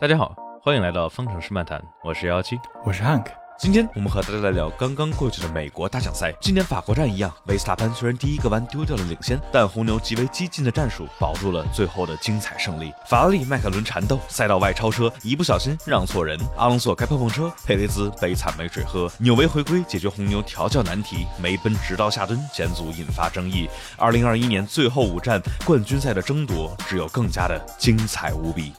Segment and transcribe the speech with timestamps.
[0.00, 0.32] 大家好，
[0.62, 3.24] 欢迎来到方程式漫谈，我是幺七，我是 Hank。
[3.58, 6.32] 今天我们和大家来聊刚刚过去的美国大奖赛。
[6.40, 12.92] 今年法国站一样，维斯塔潘虽然第一个弯丢掉了领先，但红牛极为激进的战术保住了最后的精彩胜利。
[13.08, 19.10] 法拉利、迈凯伦缠斗，赛道外超车，一不小心让错人，阿隆索开碰碰车，佩雷兹悲惨没水喝。
[19.18, 23.68] 纽维回归解决红牛调教难题，梅奔直到下蹲减阻引发争议。
[23.96, 28.72] 二零二一年最后五站冠军赛的争夺，只有更加的精彩无比。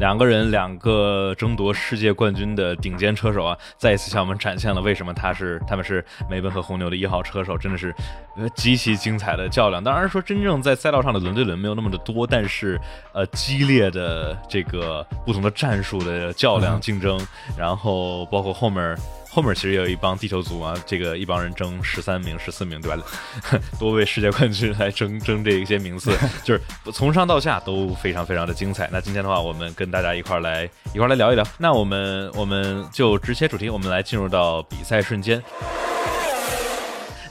[0.00, 7.94] 两个人，两个争夺世界冠军的顶尖车手啊，再一次向我们展现了为什么他是他们是梅奔和红牛的一号车手，真的是
[8.34, 9.84] 呃极其精彩的较量。
[9.84, 12.80] 当然说真正在赛道上的轮对轮没有那么的多，但是
[13.12, 17.20] 呃激烈的这个不同的战术的较量竞争，
[17.56, 18.96] 然后包括后面。
[19.32, 23.00] 后面其实也有一帮地球族啊，这个一帮人争十三名、十四名，对吧？
[23.78, 26.12] 多位世界冠军来争 争这一些名次，
[26.42, 26.60] 就是
[26.92, 28.88] 从上到下都非常非常的精彩。
[28.92, 31.46] 那今天的话，我们跟大家一块儿来一块儿来聊一聊。
[31.58, 35.40] 那我们我们就直切主题，我们来进入到比赛瞬间。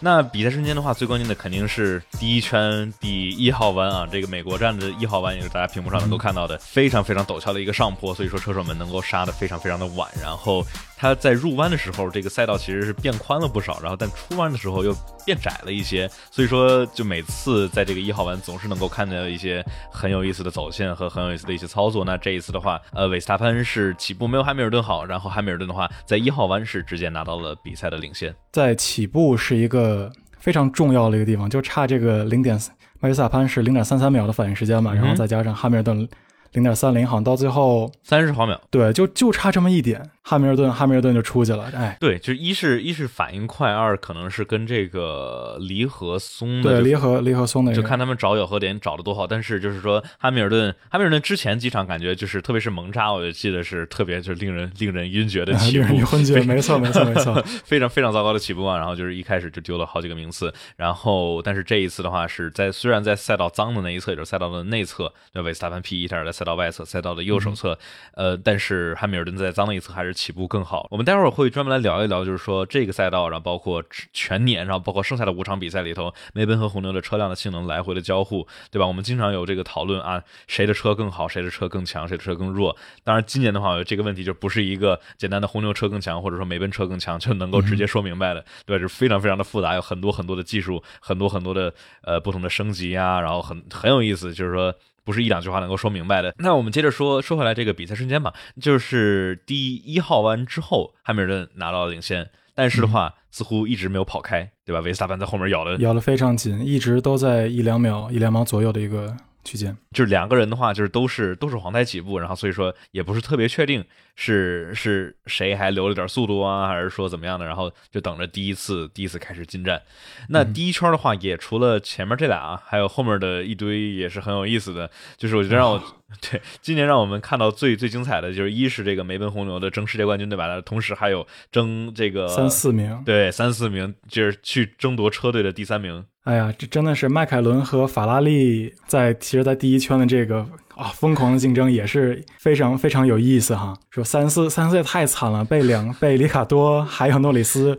[0.01, 10.65] 那比赛瞬间的话，最关键的肯定是第一圈第一号弯啊，这个美国站的一号弯也是大家屏幕上能够看到的，非常非常陡峭的一个上坡，所以说车手们能够刹的非常非常的晚，然后。
[11.01, 14.93] 它在入弯的时候，这个赛道其实是变宽了不少，然后但出弯的时候又
[15.25, 22.03] 变窄了一些，所以说就每次在这个一号弯总是能够看到一些很有意思的走线和很有意思的一些操作。
[22.03, 28.35] 那这一次的话，呃，韦斯塔潘是起步没有汉密尔顿好，然后汉密尔顿的话在一号弯是直接拿到了比赛的领先。
[28.51, 32.59] 在起步是一个非常重要的一个地方，就差这个零点，
[32.99, 36.05] 维斯塔潘是零点三三秒的反应时间嘛，然后再加上汉密尔顿。
[36.53, 49.25] 零点三零，好像到最后三十毫秒，对，就就差这么一点，汉密尔顿，汉密尔顿就出去了，哎，对，就是一是一是反应快，二可能是跟这个离合松的，对，离合离合松的，就看他们找咬合点找的多好。
[49.25, 58.77] 但是就是说汉密尔顿，汉密尔顿之前几场感觉就是，特别是蒙扎，我就记得是特别就是令人令人晕厥的起步，令人昏厥，没错没错没错， 非常非常糟糕的起步啊。
[58.77, 67.19] 然后就是一开始就丢了好几个名次，然后但是这一次的话是在虽然在赛道脏的那一侧，也就是赛道的内侧，那维斯塔潘 P 一点在赛道外侧，赛道的。
[67.29, 67.77] 右手侧，
[68.15, 70.85] 呃，但是汉密尔顿在脏的一侧还是起步更好。
[70.91, 73.81] 我们待会儿会专门来聊一聊，就是说这个赛道，然后包括
[74.11, 78.85] 全年，然后包括剩下的五场比赛里头，梅奔和红牛的车辆的性能来回的交互，对吧？
[78.85, 82.75] 我们经常有这个讨论啊，谁的车更好，谁的车更强，谁的车更弱。
[83.01, 88.81] 当然，今年的话，这个问题就不是一个简单的红牛车更强，或者说梅奔车更强就能够直接说明白的，对吧？
[88.81, 94.75] 是非常非常的复杂，有很多很多的技术，很多很多的呃不同的升级啊，然后很很有意思，就是说。
[95.03, 96.33] 不是一两句话能够说明白的。
[96.37, 104.79] 那我们接着说说回来这个比赛瞬间吧，就是第一号弯之后，汉密尔顿拿到了领先，但是的话似乎一直没有跑开，对吧？
[104.81, 109.15] 维斯塔潘在后面咬的咬的非常紧，一直都在一两秒、一两秒左右的一个。
[109.43, 113.83] 区间就是两个人的话，就是都是都是黄胎起步，然后所以说也不是特别确定
[114.15, 119.81] 是是谁还留了点速度啊，还是说怎么样的，然后就等着第一次第一次开始进站。
[120.29, 124.89] 那第一圈的话，也除了前面这俩，还有后面的一堆也是很有意思的。
[125.17, 125.81] 就是我觉得让我
[126.21, 130.59] 对今年让我们看到最最精彩的就是一是这个梅奔红牛的争世界冠军，对吧？
[130.61, 136.05] 同时还有争这个三四名，对三四名就是去争夺车队的第三名。
[136.29, 140.47] 哎呀，这真的是迈凯伦和法拉利在其实，在第一圈的这个
[140.79, 143.77] 啊疯狂的竞争也是非常非常有意思哈。
[143.89, 147.77] 说三四三四也太惨了，被两被里卡多还有诺里斯。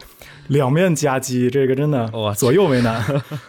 [0.49, 3.01] 两面夹击，这个真的哇，左右为难，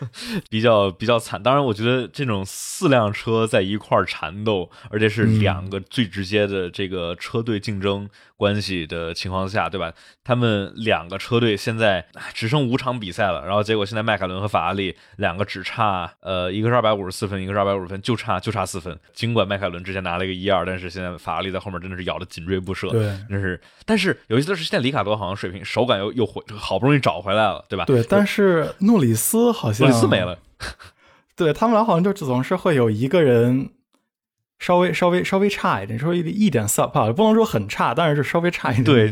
[0.51, 1.41] 比较比较惨。
[1.41, 8.07] 当然，我觉得这种四辆车在一块儿缠斗，而且是两个最直接的这个车队竞争
[8.37, 9.91] 关系的情况下，对吧？
[10.23, 18.95] 他们两个车队现在只剩五场比赛了，然后结果现在迈凯伦和法拉利两个只差，呃，一个是二百五十四分，一个是二百五十分，就差就差四分。
[19.11, 23.59] 尽管迈凯伦之前拿了一个一二，但是现在法拉利在后面真的是咬的紧追不舍，对，真是。
[23.85, 26.99] 但是有意思的是，现在里卡多好像水平手感又又回，好不容易。
[26.99, 27.85] 找回来了，对吧？
[27.85, 30.37] 对，但是诺里斯好像诺里斯没了，
[31.35, 33.71] 对他们俩好像就总是会有一个人。
[34.61, 38.83] 稍微稍微稍微差一点，稍微一点 sub 不能说很差，但是是稍微差一点。
[38.83, 39.11] 对，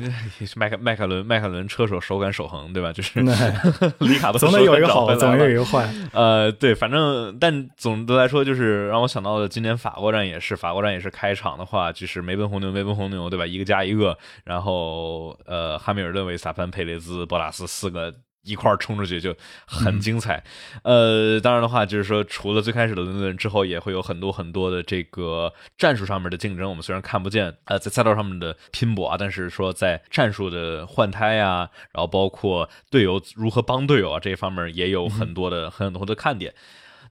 [0.56, 2.94] 迈凯迈凯伦迈凯伦车手手感守恒，对吧？
[2.94, 3.20] 就是
[4.00, 5.92] 里卡多总得有一个好，总得有一个坏。
[6.14, 13.48] 呃，对，反正但总的来说，就是让我想到了今年法国站也是，法国站也是开场的话，就是梅奔红牛梅奔红牛，对吧？
[13.48, 18.14] 一个加一个，然后呃，汉密尔顿、维斯塔潘、佩雷兹、博拉斯四个。
[18.44, 20.44] 一块儿冲出去就很精彩，
[20.84, 26.70] 呃，当然的话，就是说，除了最开始的伦敦之后，也会有很多很多的这个战术上面的竞争。
[26.70, 36.54] 我们虽然看不见，呃，在赛道上面的拼搏啊，但是说在战术的换胎啊，然后包括队友如何帮队友啊这一方面，也有很多的很多的看点。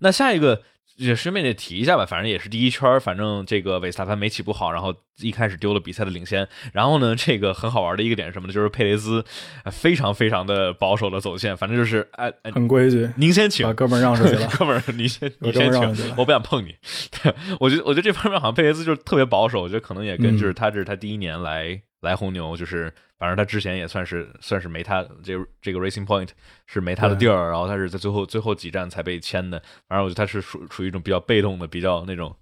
[0.00, 0.62] 那下一个。
[0.98, 6.46] 也顺便得提一下吧，反正也是第一圈，反正这个维斯塔潘没起步好，然后一开始丢了比赛的领先。
[6.72, 8.52] 然后呢，这个很好玩的一个点是什么呢？
[8.52, 9.24] 就是佩雷兹
[9.70, 16.74] 非常非常的保守的走线，反正就是哎哎，很规矩，您先请，把哥们让出去了， 哥们儿你先你先请，我不想碰你。
[17.60, 26.28] 我觉得我觉得这方面好像佩雷兹就是特别保守，我觉得可能也跟就是他这是他第一年来来红牛，就是反正他之前也算是算是没他这这个 Racing Point
[26.66, 29.60] 是没他的地儿，然后他是在最后最后几站才被签的。
[29.88, 32.34] 反正我觉得他是属属于一种比较被动的，比较那种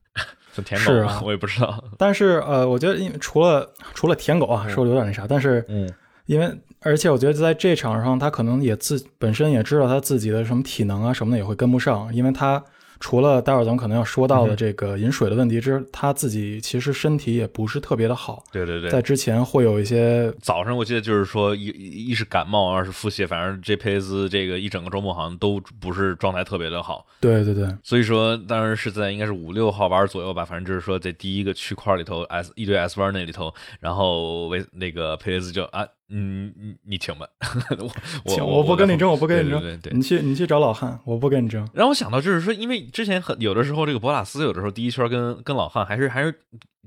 [0.53, 1.82] 像舔狗，我也不知道。
[1.97, 5.91] 但是呃，我觉得因为除了除了舔狗啊，说的有点那啥，但是嗯，
[6.26, 12.62] 因为而且我觉得在这场上，他可能也自本身也知道他自己的什么体能啊什么的也会跟不上，因为他。
[12.98, 18.44] 除了待会儿咱们可能要说到的这个饮水的问题之，他自己其实身体也不是特别的好。
[18.52, 27.06] 对对对，在之前会有一些早上我记得就是说一一是感冒，二是腹泻，反正这佩雷兹这个一整个周末好像都不是状态特别的好。
[27.20, 35.87] 对对对，所以说当然是在应该是五六号弯左右吧，反正就是说在第一个区块里头 S 一堆 S 弯那里头，然后为那个佩雷兹就啊。
[36.08, 37.26] 嗯，你你请吧，
[38.25, 41.69] 我我不跟你争，我不跟你争，对对，你去你去找老汉，我不跟你争。
[41.73, 46.32] 让我想到就是说，因为之前很有的时候，这个博拉斯有的时候第一圈跟跟老汉还是还是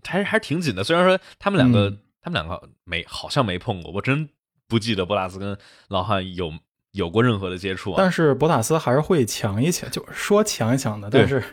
[0.04, 0.84] 还是还是挺紧的。
[0.84, 1.90] 虽然说他们两个
[2.22, 4.30] 他们两个没好像没碰过，我真
[4.68, 5.58] 不记得博拉斯跟
[5.90, 6.54] 老汉有
[6.92, 7.96] 有过任何的接触。
[7.98, 11.44] 但是博塔斯还是会抢一抢，就说抢一抢的，但是。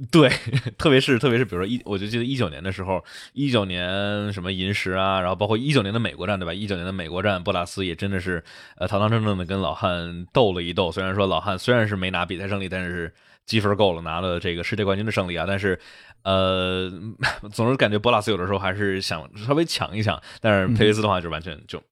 [0.10, 0.30] 对，
[0.78, 3.04] 特别是特别是，比如说一，我就记得一九年的时候，
[3.34, 6.54] 一九年什么银石啊，然后包括一九年的美国站，对吧？
[6.54, 8.42] 一九年的美国站，布拉斯也真的是
[8.78, 10.90] 呃堂堂正正的跟老汉斗了一斗。
[10.90, 13.12] 虽然说老汉虽然是没拿比赛胜利，但是
[13.44, 15.44] 积分够了，拿了这个世界冠军的胜利啊。
[15.46, 15.78] 但是
[16.22, 16.90] 呃，
[17.52, 21.82] 总是感觉博拉斯有的时候还是想稍微抢一抢，但是佩雷斯的话就完全就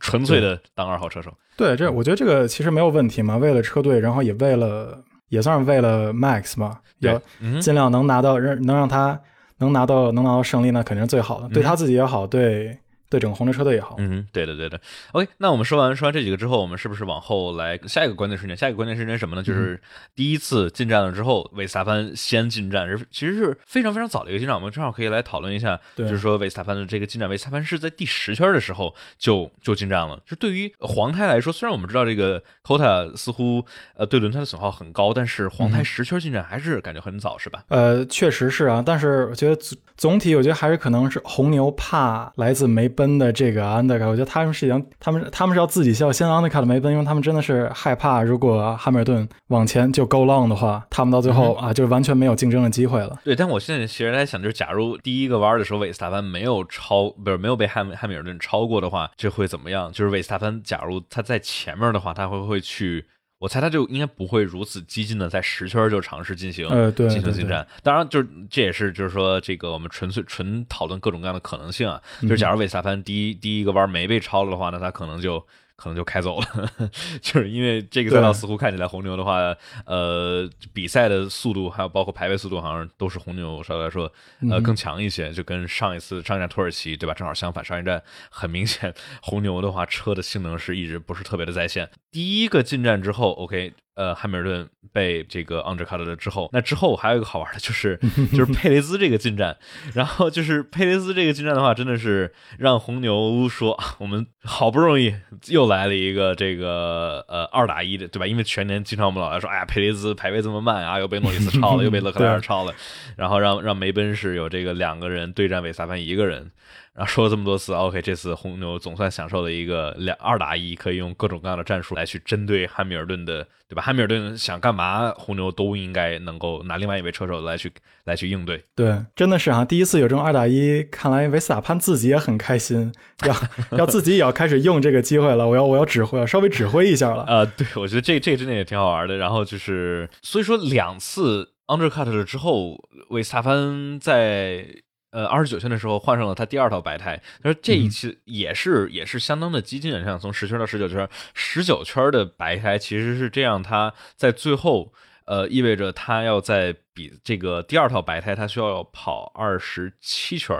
[0.00, 1.32] 纯粹的当二号车手。
[1.56, 3.38] 对，这我觉得这个其实没有问题嘛。
[3.38, 5.02] 为了车队，然后也为了。
[5.32, 7.18] 也算是为了 Max 吧，要
[7.58, 9.18] 尽量能拿到让能让他
[9.56, 12.78] 能拿到能拿到胜利，那肯定是最好的，对他自己也好，对。
[13.12, 14.80] 对整个红牛车队也好，嗯，对的，对的。
[15.12, 18.56] OK，那我们说完说完这几个之后，我们是不是往后来下一个关键瞬间？
[18.56, 19.42] 下一个关键瞬间什么呢？
[19.42, 19.78] 就是
[20.14, 24.56] 第一次进站了之后，维斯塔潘先进站，是其实是非常非常早的一个进站。
[24.56, 30.18] 我们正好可以来讨论一下，就是说维斯塔潘的这个进站，维斯塔潘是在第十圈的时候就就进站了。
[30.24, 33.62] 就对于黄胎来说，虽然我们知道这个 Cota 似乎
[33.94, 37.62] 呃对轮胎的损耗很高，但是黄胎十圈进站还是感觉很早，是吧？
[37.68, 53.18] 呃，确实是啊，但是我觉得总总体，我觉得还是可能是红牛怕来自梅奔的这个 undercut，我觉得他们是想，他们他们是要自己要先 undercut 梅奔，因为他们真的是害怕，如果汉密尔顿往前就 go long 的话，他们到最后啊就完全没有竞争的机会了。
[53.24, 59.90] 对，但我现在其实在想，就是假如第一个弯的时候，韦斯塔潘没有超，不是没有被汉汉密尔顿超过的话，这会怎么样？
[59.92, 63.04] 就是韦斯塔潘假如他在前面的话，他会不会去？
[63.42, 75.44] 我猜他就应该不会如此激进的在十圈就尝试进行呃对进行进站，当然就是这也是就是说这个我们纯粹纯讨论各种各样的可能性啊，就是假如韦斯塔潘第一第一个弯没被超了的话，那他可能就。
[75.74, 76.46] 可能就开走了，
[77.20, 79.38] 就是因为这个赛道似乎看起来红牛的话，
[79.84, 84.12] 呃，比赛的速度还有包括排位速度，好像都是红牛稍微来说
[84.48, 87.14] 呃更强一些，就跟上一次上一站土耳其对吧？
[87.14, 88.00] 正好相反，上一站
[88.30, 91.90] 很明显红牛的话车的性能是一直不是特别的在线。
[92.12, 93.72] 第一个进站之后，OK。
[93.94, 98.00] 呃，汉密尔顿被这个 undercut 了之后，那之后还有一个好玩的，就是
[98.32, 99.54] 就是佩雷兹这个进站，
[99.92, 105.14] 然后就是佩雷兹这个进站的话，真的是让红牛说，我们好不容易
[105.48, 108.26] 又来了一个这个呃二打一的，对吧？
[108.26, 112.74] 因为全年经常我们老来说，哎呀，佩雷兹排位这么慢啊，又被诺里斯超了，又被勒克莱尔 超了，
[113.18, 116.50] 然后让让梅奔是有这个两个人对战韦萨潘一个人。
[116.94, 123.80] 然后说了这么多次，OK，这次红牛总算享受了一个两二打一，可以用各种各样的战术来去针对汉密尔顿的，对吧？
[123.80, 127.72] 汉密尔顿想干嘛，红牛都应该能够拿另外一位车手来去
[128.04, 128.62] 来去应对。
[128.74, 132.92] 对，真的是啊，第一次有这种二打一，看来维斯塔潘自己也很开心，
[133.26, 133.34] 要
[133.78, 135.48] 要自己也要开始用这个机会了。
[135.48, 137.24] 我要我要指挥，要稍微指挥一下了。
[137.26, 139.16] 呃，对，我觉得这这真的也挺好玩的。
[139.16, 142.76] 然后就是，所以说两次 undercut 了之后，
[143.08, 144.66] 维斯塔潘在。
[145.12, 154.90] 呃，二十九圈的时候换上了他第二套白胎，他说这一期也是也是相当的激进，像从十圈到十九圈，十九圈的白胎其实是这样，他在最后，
[155.26, 160.58] 呃，意味着他要在比这个第二套白胎，他需要跑二十七圈，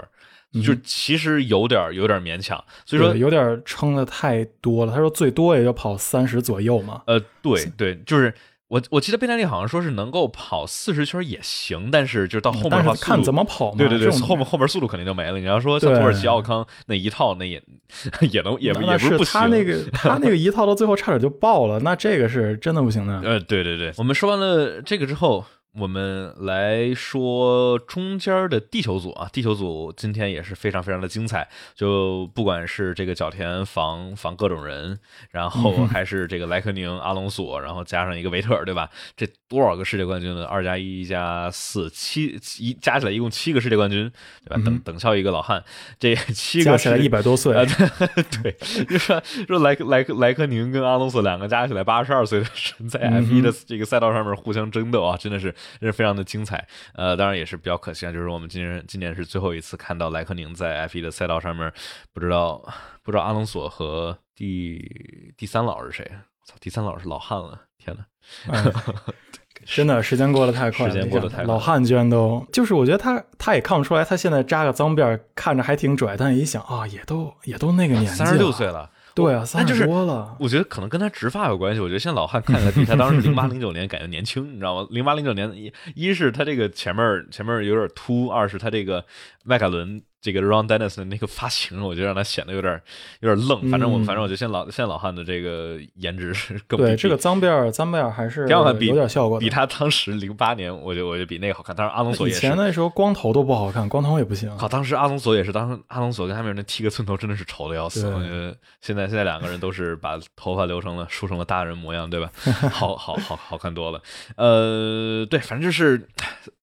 [0.63, 4.91] 就其实有点有点勉强，所以说有点撑的太多了。
[4.93, 7.01] 他说最多也就跑三十左右嘛。
[7.07, 8.31] 呃，对对，就是。
[8.73, 13.77] 我我记得贝耐利好像说是能够跑四十圈也行，但是就是到后面的话，看怎么跑嘛。
[13.77, 15.37] 对对对，后面后面速度肯定就没了。
[15.37, 17.61] 你要说像土耳其奥康那一套，那也
[18.31, 19.39] 也能也也不是不行。
[19.39, 23.19] 他那个 他那个一套到最后差点就爆了，那这个是真的不行的。
[23.19, 25.45] 呃，对对对，我们说完了这个之后，
[25.79, 31.49] 我们来说中间的地球组啊，地球组今天也是非常非常的精彩。
[31.73, 34.99] 就不管是这个角田防防各种人，
[35.31, 38.91] 然后还是这个莱克宁、阿隆索，然后加上一个维特尔，对吧？
[39.17, 40.45] 这多少个世界冠军呢？
[40.45, 44.11] 二加一加四七一加起来一共七个世界冠军，
[44.43, 44.61] 对吧？
[44.65, 45.63] 等等效一个老汉，
[45.99, 47.63] 这七个加起来一百多岁啊！
[48.41, 48.51] 对，
[48.85, 52.45] 就说说莱克莱克莱克宁跟阿隆索两个加起来八十二岁的
[52.79, 56.67] 人，在 F 一的这个赛道上面互相争斗啊，真的是真是非常的精彩。
[56.95, 61.71] 呃，当然也是比较可惜啊，就是我们今年今年是最后一次看到莱克宁在 F 一的赛道上面，
[62.11, 62.57] 不知道
[63.03, 66.11] 不知道阿隆索和第第三老是谁？
[66.45, 67.61] 操，第三老是老汉了！
[67.77, 68.03] 天呐！
[69.65, 78.89] 真的时间过得太快，时间过得太快，老汉居然都就是我觉得他他也看不出来，他现在扎个脏辫看着还挺拽，但一想啊，也都也都那个年纪，三十六岁了。
[79.15, 80.35] 对啊，那就是多了。
[80.39, 81.79] 我觉得可能跟他植发有关系。
[81.79, 84.87] 我觉得现在老汉看起来比他当时 零八零九年感觉年轻，你知道吗？
[84.89, 89.05] 零八零九年一一是他这个前面前面有点秃，二是他这个
[89.43, 90.01] 迈凯伦。
[90.23, 92.81] 这个 Ron Dennis 的那个发型，我觉得让他显得有点
[93.19, 93.69] 有点愣。
[93.69, 99.37] 反正我反正我觉得现在老现在老汉的这个颜值是更对这个脏辫儿脏辫儿还是挺好看，有点效果。
[99.37, 101.75] 比他当时零八年，我觉得我觉得比那个好看。
[101.75, 104.49] 当然阿隆索也以前那时候光头都不好看，光头也不行。
[104.57, 108.07] 好，当时阿隆索也是，当时阿隆索跟他们那剃个寸头真的是丑的要死。
[108.07, 112.31] 我觉得现在现在两个人都是把头发留成了梳成了大人模样，对吧？
[112.71, 114.01] 好好好好看多了。
[114.37, 116.07] 呃，对，反正就是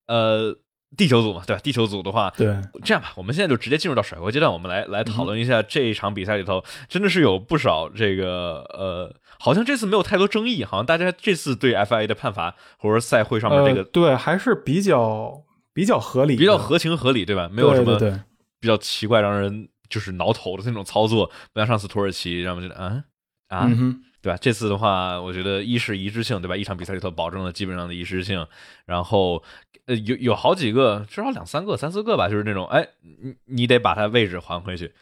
[0.07, 0.57] 呃。
[0.97, 1.61] 地球组嘛，对吧？
[1.63, 2.47] 地球组的话，对，
[2.85, 15.43] 这样吧，我们现在就直接进入到甩锅阶段，我们来来讨论一下这一场比赛里头，真的是有不少这个呃，好像这次没有太多争议，好像大家这次对 FIA 的判罚或者赛会上面这个，对，还是比较
[15.73, 17.49] 比较合理，比较合情合理，对吧？
[17.53, 18.13] 没有什么对
[18.59, 23.05] 比较奇怪让人就是挠头的那种操作，不像上次土耳其让我觉得啊
[23.49, 23.71] 啊。
[24.23, 24.39] 对吧？
[24.41, 26.57] 这次的话，我觉得一是一致性，对吧？
[26.57, 28.47] 一场比赛里头保证了基本上的一致性，
[28.87, 29.43] 然后
[29.87, 34.93] 呃有有好几个，至少两三个、三四个吧，就是那种哎，你你得把它位置还回去，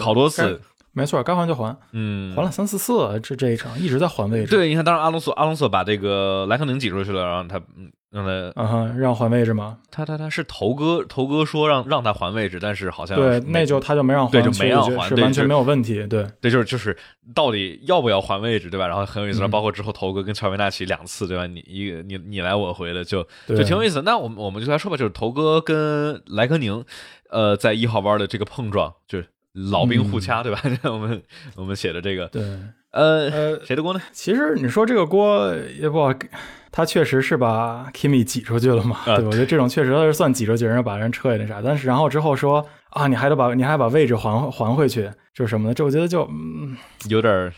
[0.00, 0.60] 好多次，
[0.92, 4.50] 没错，该还就还，嗯，还了三四次，这这一场一直在还位置。
[4.50, 7.60] 对，你看，当时阿隆索阿隆索把这个莱克宁挤出去了，然后他。
[8.10, 9.78] 让他啊哈，让换位置吗？
[9.90, 16.96] 他他他是头哥，头哥说让让他换位置，但是好像对，那就他就没让换，对，就没让换，是完全没有问题，对，对，就是就是
[17.34, 18.86] 到底要不要换位置，对吧？
[18.86, 21.46] 然后很有意思，包括之后头哥跟乔维纳奇两次，对吧？
[21.46, 24.00] 你一个你你来我回的，就就挺有意思。
[24.02, 26.82] 那我们我们就来说吧，就是头哥跟莱科宁，
[27.30, 29.28] 呃，在一号弯的这个碰撞，就是
[29.70, 30.62] 老兵互掐，对吧？
[30.90, 31.22] 我们
[31.56, 32.42] 我们写的这个，对，
[32.90, 34.00] 呃呃，谁的锅呢？
[34.12, 36.12] 其实你说这个锅也不好。
[36.70, 38.98] 他确实是把 Kimi 挤出去了嘛？
[39.04, 41.60] 对，我觉得这种确实是算挤出去，然后把人撤也那啥。
[41.64, 45.74] 但是然后之后说啊，你还得把你还把位置还还回去，就是什么呢？
[45.74, 46.76] 这我觉得就嗯，
[47.08, 47.52] 有点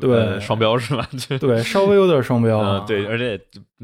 [0.00, 1.08] 对双标是吧？
[1.40, 2.58] 对，稍微有点双标。
[2.58, 3.38] 嗯，对，而且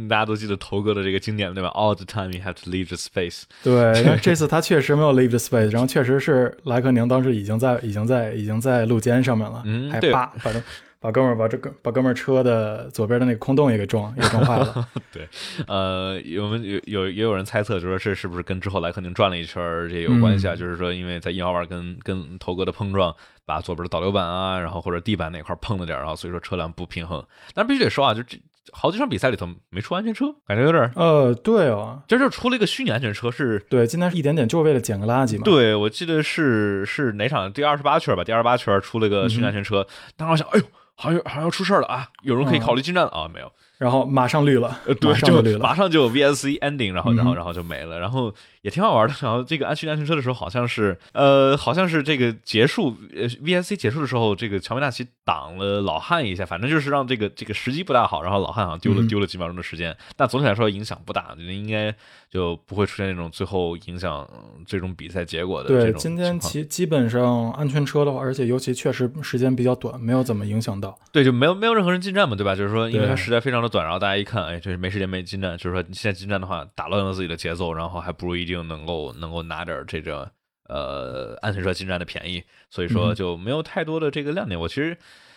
[0.08, 3.42] 大家都记得头哥的这个经典对吧？All the time you have to leave the space。
[3.62, 10.62] 对， 这次他确实没有 leave the space，然后确实是莱克宁当时已经在已经在已经在路肩上面了，嗯，还扒，反正。
[11.02, 14.88] 把哥们儿把这个把哥们儿车的左边的那个空洞也给撞也撞坏了。
[15.12, 15.28] 对，
[15.66, 20.54] 呃，我们有有也有人猜测，就说这是不是跟之后莱克宁转了一圈这有关系啊？
[20.54, 23.12] 就是说，因为在一号弯跟跟头哥的碰撞，
[23.44, 27.24] 把左边的导流板啊，然后或者地板哪块碰了点，然后所以说车辆不平衡。
[27.52, 28.38] 但必须得说啊，就这
[28.70, 35.42] 好几场比赛里头没出安全车，感觉有点呃，对哦，这就出了一个虚拟安全车，是对，今天是一点点就是为了捡个垃圾嘛。
[35.44, 39.84] 对，我记得是是哪场第二十八圈吧，第二十八圈出了个虚拟安全车，
[40.16, 40.64] 当时我想，哎呦。
[40.94, 42.08] 好像好像要出事了啊！
[42.22, 43.28] 有人可以考虑进站了啊？
[43.32, 43.50] 没有。
[43.78, 49.14] 然后马上绿了，呃，对，马上就有 VSC ending，然后，然后，然后就没了，然后也挺好玩的。
[49.22, 59.96] 然后这个安全安全车的时候，好像是，呃，好像是这个结束，呃，VSC 结束的时候，这个乔梅纳奇挡了老汉一下，反正就是让这个这个时机不大好，然后老汉好像丢了丢了几秒钟的时间。
[60.16, 61.94] 但总体来说影响不大，应该
[62.30, 64.28] 就不会出现那种最后影响
[64.66, 70.98] 最终比赛结果的对，今天其基本上安全车的话，而且尤其确实时间比较短，没有怎么影响到。
[71.10, 72.54] 对，就没有没有任何人进站嘛，对吧？
[72.54, 74.44] 就是说，因为它时间非常的短，然后大家一看。
[74.44, 80.30] 哎，就是没时间没进站，就是说你现在进站的话，打乱了自己的节奏，然后还不如一定能够能够拿点这个
[80.68, 84.60] 呃安全车进站的便宜，所以说就没有太多的这个亮点。
[84.60, 84.96] 我其实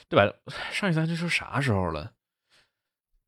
[0.10, 0.34] 对吧？
[0.72, 2.12] 上一次安全车啥时候了？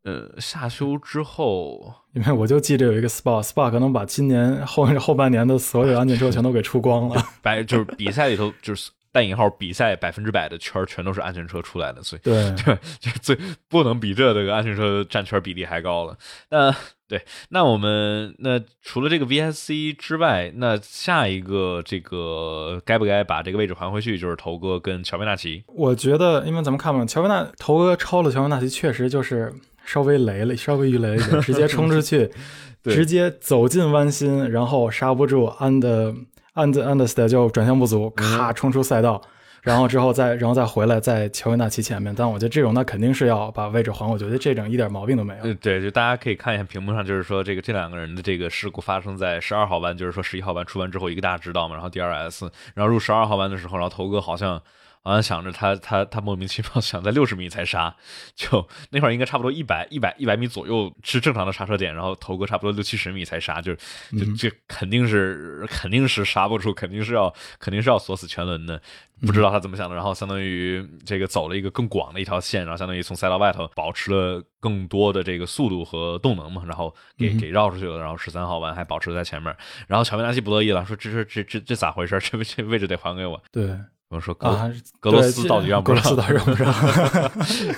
[0.04, 8.92] 呃，夏休之后，因为我就记得有一个 SPA，SPA 可能把今年后后半年的所有安全车全都给出光了，白就是比赛里头 就是。
[9.18, 13.36] 带引号比赛百分之百的圈全都是安全车出来的，所以对对， 就最
[13.68, 16.16] 不能比这这个安全车占圈比例还高了。
[16.52, 16.72] 那
[17.08, 17.20] 对，
[17.50, 25.64] 那我们那除了这个 VSC 之外，那下一个这个该不该把这个位置还回去，就是头哥跟乔维纳奇。
[25.66, 29.52] 我觉得，因为咱们看嘛，乔维纳头哥超了乔维纳奇，确实就是
[29.84, 32.30] 稍微雷了，稍微鱼雷了一点，直接冲出去，
[32.84, 36.14] 对直接走进弯心，然后刹不住，安的
[36.58, 39.22] 安的安的 s 就转向不足，咔冲出赛道，
[39.62, 42.14] 然后之后再然后再回来在乔维纳奇前面。
[42.18, 45.44] 但我觉得这种那肯定是要把位置还，我觉得这种一点毛病都没有。
[45.44, 54.60] 呃，对，就大家可以看一下屏幕上，就是说这个这两个人的这个事故发生在十二号弯，就是说十一号弯出弯之后一个大直道嘛，然后 DRS，然后入十二号弯的时候，然后头哥好像
[55.08, 57.96] 好像想着他他他莫名其妙想在六十米才刹，
[58.36, 68.82] 就那会儿应该差不多一百一百一百米左右是正常的刹车点，然后头哥差不多六七十米才刹，就就这肯定是肯定是刹不住，肯定是要肯定是要锁死全轮的。
[69.26, 79.56] 不知道他怎么想的，然后相当于这个走了一个更广的一条线，然后相当于从赛道外头保持了更多的这个速度和动能嘛，然后给给绕出去了，然后十三号弯还保持在前面，
[79.88, 82.20] 然后乔维纳西不乐意了，说这这这这这咋回事？
[82.20, 83.42] 这这位置得还给我。
[83.52, 83.76] 对
[84.10, 84.72] 我说格、啊，
[85.02, 86.02] 格罗斯到底让不让？
[86.02, 86.74] 格罗斯到底让不让？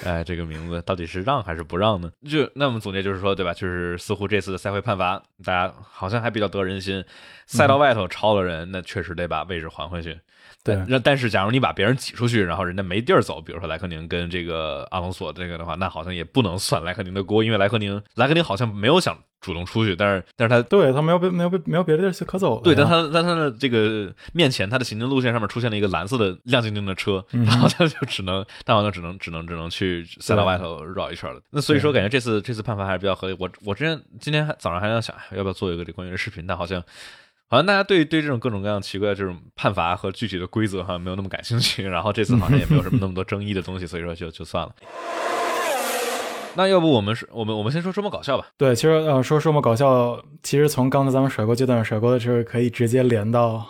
[0.05, 2.11] 哎，这个名字到底是让还是不让呢？
[2.29, 3.51] 就那我们总结就是说，对吧？
[3.53, 7.03] 就是似乎这次的赛会判罚，大家好像还比较得人心。
[7.47, 10.19] 赛道外头超了人，那确实得把位置还回去。
[10.61, 22.61] 对那但是假如你把别人挤出去，然后人家没地儿走，比如说莱克宁跟这个阿隆索这个的话，那好像也不能算莱克宁的锅，因为莱克宁莱克宁好像没有想主动出去，但是但是他对他没有别没有别没有别的地儿可走。
[22.61, 31.39] 对，但他在他的这个面前，他的行进路线上面出现了一个蓝色的 亮晶晶的车，嗯然后他就只能，他好像只能只能只能去赛道外头绕一圈了。
[31.51, 33.35] 那所以说，感觉这次这次判罚还是比较合理。
[33.39, 36.83] 我我之前今天还早上还在想，哎要不要做一个这关于的视频，但好像。
[37.51, 44.71] 好像大家对对这种各种各样奇怪的这种判罚和具体的规则好像没有那么感兴趣，然后这次好像也没有什么那么多争议的东西，所以说就就算了。
[46.59, 48.47] 那要不我们是我们我们先说周末搞笑吧？
[48.57, 53.65] 对，其实呃，说周末搞笑，其实从刚才咱们甩锅阶段甩锅的时候，可以直接连到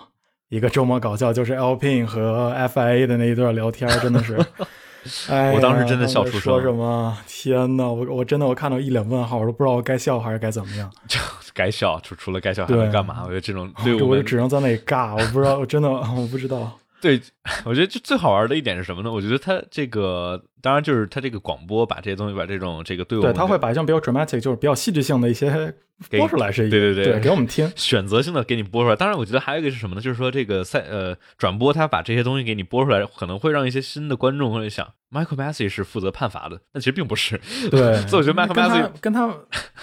[0.50, 4.44] 一个周末搞笑，就是 Alpine 和 FIA 的那一段聊天，真的是，
[5.30, 7.16] 哎，我当时真的笑出声说什么？
[7.28, 10.92] 天呐，我我真的我看到一脸问号，我都不知道我该笑还是该怎么样。
[11.08, 11.20] 就
[11.54, 13.22] 该笑，除除了该笑还能干嘛？
[13.22, 16.72] 我觉得这种 对我我就只能在那里尬，我不知道，我真的我不知道。
[17.02, 17.22] 对，
[17.66, 19.12] 我觉得就最好玩的一点是什么呢？
[19.12, 25.74] 我觉得他这个，当然就是他这个广播把这些东西，把这种这个对我对，他会把像比较 dramatic，就是比较戏剧性的一些
[26.10, 27.70] 给播出来，是一对对对对，给我们听。
[27.76, 28.96] 选择性的给你播出来。
[28.96, 30.02] 当然，我觉得还有一个是什么呢？
[30.02, 37.40] 就是说这个赛呃转播，他把这些东西给你播出来，可能会让一些新的观众会想，Michael Massey 是负责判罚的，但其实并不是。
[37.70, 39.34] 对， 所以我觉得 Michael Massey 他跟他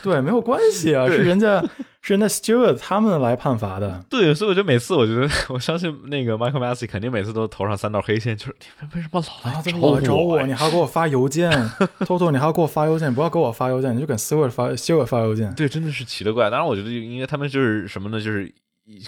[0.02, 1.62] 对没有关系啊，是人家
[2.00, 4.02] 是人家 Stewart 他们来判罚的。
[4.08, 10.42] 对，所以我觉得每次，我觉得我相信那个 Michael Massey 肯定每次都头上三道黑线，就是你们 为什么老来找么老来找我？
[10.42, 11.50] 你还要给我发邮件，
[12.04, 15.54] 偷偷你还要给我发邮件，不要给我发邮件，你就给 Stewart 发 Stewart 发邮件。
[15.54, 16.50] 对，真的是奇了怪。
[16.50, 18.20] 当然，我觉得应该他们就是什么呢？
[18.20, 18.52] 就是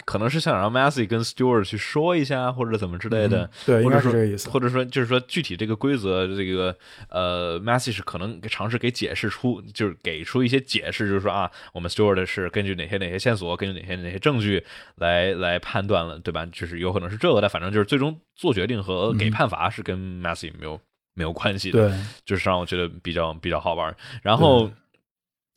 [0.04, 3.44] 可能是想让 Massey 跟 Stewart 去说一下，或者怎么之类的。
[3.44, 4.50] 嗯对，应该是或者说这个意思。
[4.50, 6.76] 或者说就是说具体这个规则，这个
[7.08, 14.64] 呃，Massey 是可能尝试给解释出，就是给出一些解释，就是说啊，我们 Stewart 是根据哪些哪些线索，根据哪些哪些证据
[14.96, 16.44] 来来判断了，对吧？
[16.46, 20.80] 就是有可能是这个，但反正就是最终做决定和给判罚是跟 Massey 没有
[21.14, 23.94] 没有关系的，对，就是让我觉得比较比较好玩。
[24.22, 24.68] 然后。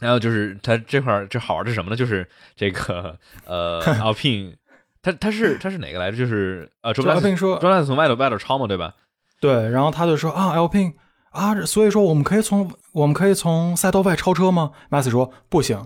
[0.02, 1.96] 还有就是他这块儿这好玩的是什么呢？
[1.96, 4.56] 就是这个呃，Alpine，
[5.02, 6.18] 他他是他是哪个来着？
[6.18, 8.96] 就是呃，周就拉 Alpine 说周拉斯从外头外头超嘛，对吧？
[9.40, 10.94] 对，然后他就说啊，Alpine
[11.30, 15.86] 啊，所以说我们可以从我们可以从赛道外超车吗？Massey 说不行，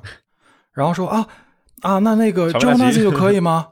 [0.74, 1.28] 然后说啊
[1.82, 3.68] 啊，那那个乔 j 布 o 纳 n 奇 a 就可以吗？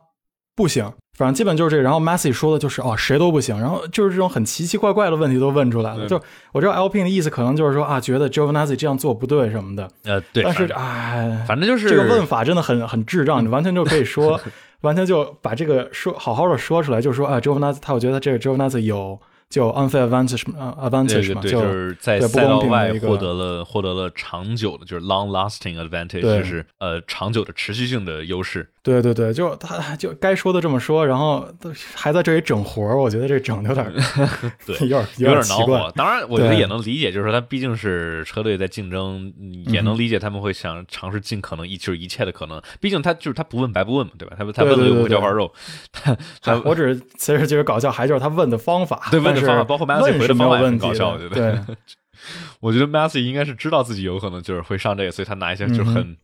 [0.56, 1.84] 不行，反正基本就是这个。
[1.84, 3.60] 然后 Massey 说的就是哦，谁都不行。
[3.60, 6.08] 然后就是这种很奇奇怪怪的问题都问出来了。
[6.08, 6.22] 就
[6.52, 9.90] 我知道 Alpine 的意思可能就是说啊，觉得 j o v a n a z z i 这样做不对什么的。
[10.04, 14.40] 呃，对，但是哎，反正就是这个问法真的很很智障， 你完全就可以说，
[14.82, 18.66] 完全就把这个说好好的说出来，就是说啊 j o v a n a z z i 他我觉得这个 j o v a n
[18.66, 28.68] a z z i 有就 unfair advantage advantage 嘛，就就是在不赛道外获得了获得了长久的，就是 long lasting advantage，对就是呃长久的持续性的优势。
[28.84, 33.90] 对对对，就他就该说的这么说，然后都还在这里整活儿，我觉得这整的有点
[34.68, 35.92] 对 有点有点恼火，。
[35.96, 42.62] 当然，我觉得也能理解，就是说他毕竟是车队在竞争，嗯也能理解他们会想尝试尽可能一就是一切的可能。
[42.82, 44.36] 毕竟他就是他不问白不问嘛，对吧？
[44.38, 45.50] 他他问了又不掉块肉，
[45.94, 51.76] 他他哎我只是其实就是搞笑，还就是他问的方法，对问的方法包括没有回的方法也很问搞笑我觉得对，
[52.60, 56.18] 我觉得 Massey 应该是知道自己有可能就是会上这个，所以他拿一些就很、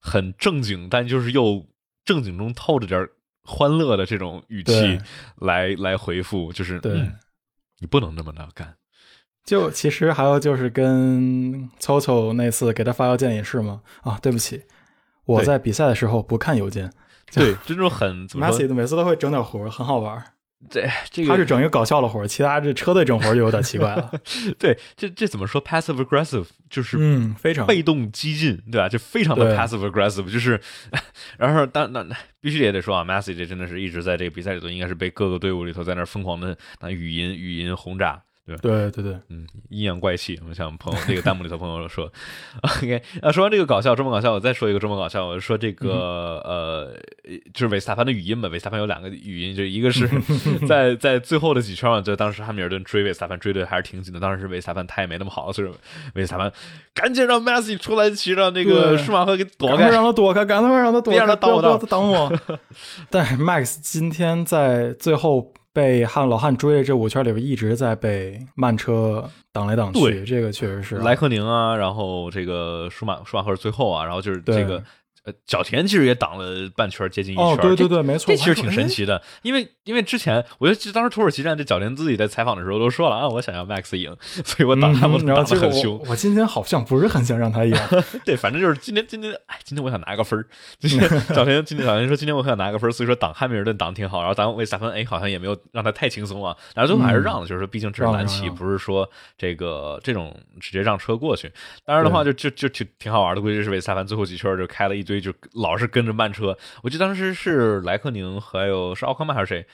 [0.00, 1.64] 很正经，但就是又
[2.06, 3.06] 正经中透着点
[3.42, 4.98] 欢乐的这种语气
[5.36, 7.12] 来来回复，就是对嗯，
[7.80, 8.74] 你不能那么的干。
[9.44, 14.62] 就其实还有就是跟凑凑那次给他发邮件也是嘛，啊，对不起，
[15.24, 16.90] 我在比赛的时候不看邮件。
[17.32, 20.24] 对，这种很怎么说每次都会整点活，很好玩儿。
[20.70, 24.10] 这这个他是整一个搞笑的活儿，其他这车队整活儿就有点奇怪了。
[24.58, 28.88] 对，这这怎么说？passive aggressive 就是嗯，非常被动激进，对吧？
[28.88, 30.60] 就非常的 passive aggressive，就是，
[31.38, 38.22] 然后当那那必须也得说啊，Messi 这真的是一直在这个比赛里头，应该是被各个队伍里头在那疯狂的那语音语音轰炸。
[38.46, 38.60] 对吧？
[38.62, 40.38] 对对对，嗯，阴阳怪气。
[40.48, 42.08] 我像朋友这个弹幕里头朋友说
[42.62, 46.96] ，OK，啊，说完这个搞笑，这么搞笑，我再说一个这么搞笑，我说这个、呃，
[47.52, 48.48] 就是韦斯塔潘的语音吧。
[48.48, 50.08] 韦斯塔潘有两个语音，就一个是
[50.68, 55.68] 在在最后的几圈嘛，就当时汉密尔顿追韦斯塔潘追的还是挺紧的，当时是韦斯塔潘他也没那么好，所以
[56.14, 56.52] 韦斯塔潘
[56.94, 59.96] 赶紧让 Messi 出来骑让那个舒马赫给躲开。
[59.96, 62.32] 让他躲开，赶快让他躲开， 别让他挡我挡我。
[63.08, 74.82] 但是 Max 今天在最后被汉老汉追的这五圈里边，一直在被慢车挡来挡去，这个确实是莱克宁啊，然后这个舒马舒马赫最后啊，然后就是这个
[75.26, 77.44] 呃角田其实也挡了半圈，接近一圈。
[77.44, 86.00] 哦，对对对，没错，这其实挺神奇的，因为因为之前我觉得当时土耳其站这角田自己在采访的时候都说了啊，我想要 Max 赢，所以我挡他们嗯挡的很凶。
[86.06, 87.76] 我今天好像不是很想让他赢，
[88.24, 90.46] 对，反正就是今天今天哎，今天我想拿个分儿。
[90.78, 101.50] 今天 角田今天角田说今天我想拿个分儿，所以说挡汉密尔顿挡挺好，然后挡维斯塔潘哎好像也没有让他太轻松啊，然后最后还是让了，就是说毕竟这是蓝旗，不是说这个这种直接让车过去。
[101.84, 106.56] 当然的话就就就挺挺好玩的，估计是维斯塔潘最后几圈就开了一堆，就老是跟着慢车。
[106.82, 109.66] 我记得当时是莱克宁还有是奥康曼还是谁？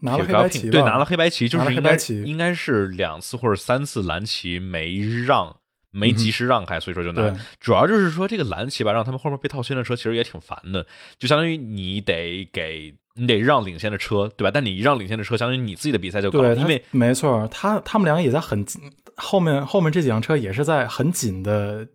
[0.00, 5.56] 拿了黑白旗，对，拿了黑白旗，就是应该应该是两次或者三次蓝旗没让，
[5.92, 7.34] 没及时让开，所以说就拿。
[7.58, 10.84] 主要就是说这个蓝旗吧，让他们后面被套圈的车其实也挺烦的，
[11.18, 14.50] 就相当于你得给你得让领先的车，对吧？
[14.52, 18.62] 但你一让领先的车，相当于你自己的比赛就高，对，他因为没错，他他们两个也在很，
[19.16, 21.86] 后面后面这几辆车也是在很紧的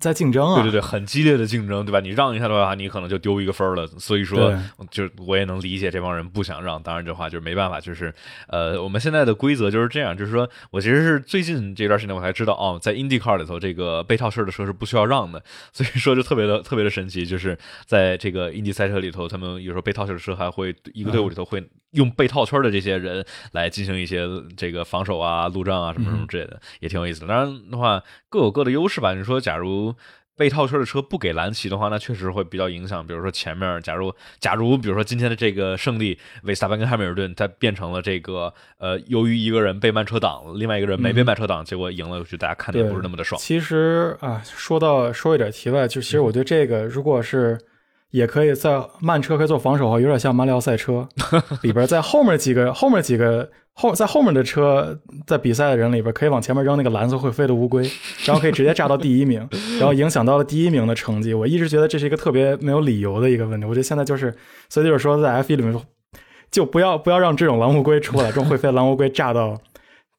[0.00, 2.00] 在竞争啊，对对对，很激烈的竞争，对吧？
[2.00, 3.86] 你让一下的话，你可能就丢一个分了。
[3.86, 4.52] 所以说，
[4.90, 6.82] 就我也能理解这帮人不想让。
[6.82, 8.12] 当然，这话就是没办法，就是
[8.48, 15.42] 呃，我们现在的规则就是这样，就是说我其实是最近这段时间我才知道，哦，在 IndyCar 里头，这个被套车的车是不需要让的。
[15.72, 17.56] 所以说就特别的特别的神奇，就是
[17.86, 21.62] 在这个 Indy 赛车里头，他们有时候被套车的车还会一个队伍里头会
[21.96, 24.24] 用被套圈的这些人来进行一些
[24.56, 27.26] 这个防守啊、路障啊什么什么之类的，也挺有意思的。
[27.26, 29.14] 当然的话，各有各的优势吧。
[29.14, 29.94] 你说，假如
[30.36, 33.06] 被套圈的车不给蓝旗的话，那确实会比较影响。
[33.06, 43.40] 比如说前面，假如假如比如说今天的这个胜利，维斯塔潘跟汉密尔顿，他变成了这个呃，由于一个人被慢车挡，另外一个人没被慢车挡，结果赢了，就大家看的也不是那么的爽。
[43.40, 47.58] 其实啊，说到说一点题外，就其实我觉得这个如果是。
[48.10, 51.08] 也可以在慢车可以做防守有点像马里奥赛车
[51.62, 57.82] 里边，在后面几个后面几个后在后面的车在比赛的人里边，可以往前面扔那个蓝色会飞的乌龟，
[58.24, 59.46] 然后可以直接炸到第一名，
[59.78, 61.34] 然后影响到了第一名的成绩。
[61.34, 63.66] 我一直觉得这是一个特别没有理由的一个问题。
[63.66, 64.34] 我觉得现在就是，
[64.68, 65.78] 所以就是说在 F 一里面
[66.50, 69.58] 就不要不要让这种蓝乌龟出来，这种会飞的蓝乌龟炸到。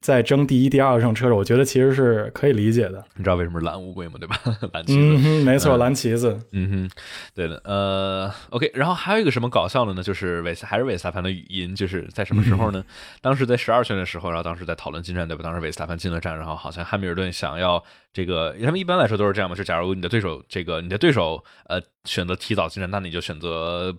[0.07, 3.03] 在争第一、第二上车手，我觉得其实是可以理解的。
[3.17, 4.13] 你知道为什么是蓝乌龟吗？
[4.17, 4.39] 对吧？
[4.71, 6.39] 蓝旗子，没错，蓝旗子。
[6.53, 6.89] 嗯哼，
[7.35, 7.61] 对的。
[7.65, 10.01] 呃，OK，然后还有一个什么搞笑的呢？
[10.01, 12.81] 就是韦斯还是韦斯塔潘的语音，就是在什么时候呢？
[13.19, 15.43] 当时在十二圈的时候，然后当时在讨论进站，对吧？
[15.43, 23.93] 当时韦斯塔潘进了站，然后好像汉密尔顿想要这个，他们一般来说都是这样嘛，就假如你的对手这个你的对手呃选择提早进站，那你就选择。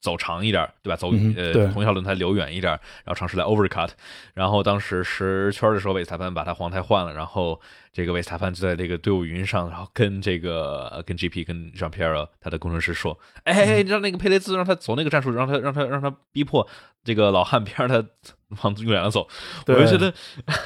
[0.00, 0.96] 走长一点，对吧？
[0.96, 2.72] 走嗯、呃对同一条轮胎留远一点，
[3.04, 3.90] 然后尝试来 overcut。
[4.34, 7.60] 然后当时十圈的时候，韦斯塔潘把他黄胎换了，然后
[7.92, 16.66] 这个韦斯塔潘就在这个队伍云上，然后跟这个跟 GP 跟 Jean Pierre 他的工程师说：“哎，让那个佩雷兹让他走那个战术，让他让他让他逼迫
[17.02, 18.04] 这个老汉 别让他
[18.62, 19.26] 往右远了走。”
[19.66, 20.12] 我就觉得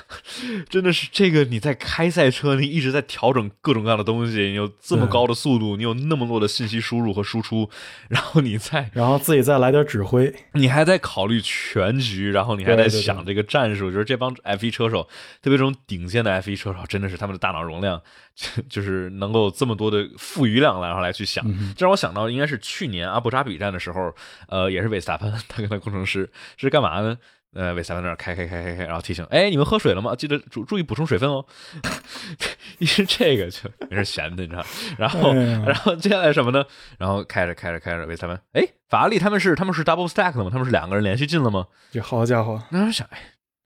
[0.68, 7.70] 真的是这个你在开赛车，你一直在调整各种各样的东西，你有这么高的速度，你有那么多的信息输入和输出，
[8.08, 15.02] 然后你再然后自己再来点指挥，你还在考虑全局，然后你还在想这个战术，就是这帮 F 一车手，
[15.42, 18.00] 特别这种顶尖的 F 一车手，真的是他们的大脑容量
[18.34, 21.44] 就就是能够这么多的富余量，然后来去想。
[21.48, 24.14] 嗯、这让我想到应该是去年阿布扎比站的时候，
[24.48, 27.18] 呃，也是韦斯塔潘 他跟他工程师是干嘛呢？
[27.52, 30.14] 呃，韦斯塔潘那儿开开开开开，然后提醒，哎，你们喝水了吗？
[30.14, 31.44] 记得注注意补充水分哦。
[32.78, 34.64] 一 是这个就没事闲的，你知道。
[34.96, 36.64] 然后，哎、然后接下来什么呢？
[36.98, 40.50] 然后开着开着开着，韦斯塔潘，哎，法拉利他们是他们是 double stack 的吗？
[40.50, 41.66] 他们是两个人连续进了吗？
[41.90, 42.62] 这好家伙！
[42.70, 43.18] 那我想，哎。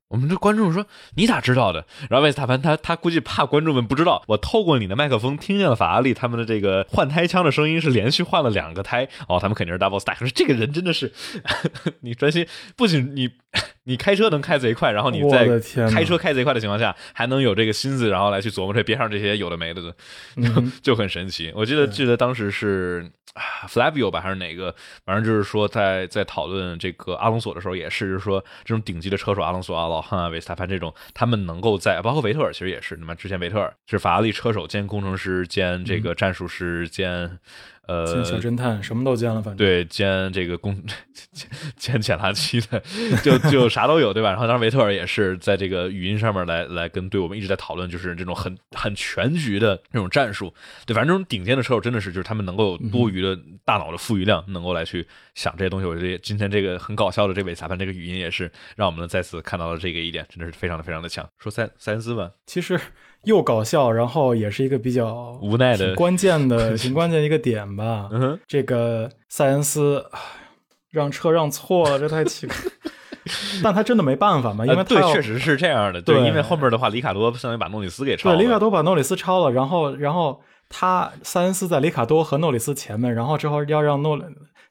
[0.09, 1.87] 我们这观众说你咋知道的？
[2.09, 10.17] 然后韦斯塔潘他他估计怕观众们不知道，我透过你的麦克风听见了法拉利他们的这个换胎枪的声音是连续换了两个胎哦，他们肯定是 double stack。
[10.19, 11.13] 说这个人真的是，
[12.03, 13.29] 你专心，不仅你
[13.85, 15.47] 你开车能开贼快，然后你在
[15.91, 19.91] 开车开贼快的情况下，还能有这个心思，然后来去琢磨这边上这些有的没的的，
[20.43, 21.53] 就、嗯、就很神奇。
[21.55, 23.11] 我记得记得当时是
[23.69, 24.75] Flavio 吧，还是哪个？
[25.05, 37.39] 反正就是说，在在讨论这个阿隆索的时候，也是就是说，这种顶级的车手阿隆索啊、老汉啊、维斯塔潘这种，他们能够在包括维特尔，其实也是，那么之前维特尔是法拉利车手兼工程师兼这个战术师兼。
[37.87, 40.75] 呃，小侦探什么都兼了，反正对兼这个工
[41.33, 42.83] 兼兼检查期的，
[43.23, 44.31] 就就啥都有，对吧？
[44.31, 50.53] 然后当时维特尔也是在这个语音上面来来跟队我们一直在讨论，就是这种很很全局的这种战术，
[50.87, 55.87] 对，反正这种顶尖的车手真的是就是他们能够有多余的大脑的富余量，能够来去想这些东西。
[55.87, 61.29] 我觉得今天这个很搞笑的这位裁判这个语音也是让我们再次看到了这个一点，真的是非常的非常的强。
[61.39, 62.81] 说塞塞恩斯吧，其实。
[63.25, 68.09] 又搞笑，然后也是一个比较无奈的、关键的、 挺关键一个点吧。
[68.47, 70.05] 这个塞恩斯
[70.91, 72.57] 让车让错了，这太奇怪。
[73.63, 74.67] 但他真的没办法嘛？
[74.67, 76.03] 因为对，确实是这样的。
[76.03, 78.37] 对，因为后面的话，里卡多相当于把诺里斯给超了。
[78.37, 84.19] 对，里卡多把诺里斯超了，然后，然后他塞恩斯在里卡多和诺里斯前面，然后之后要让诺。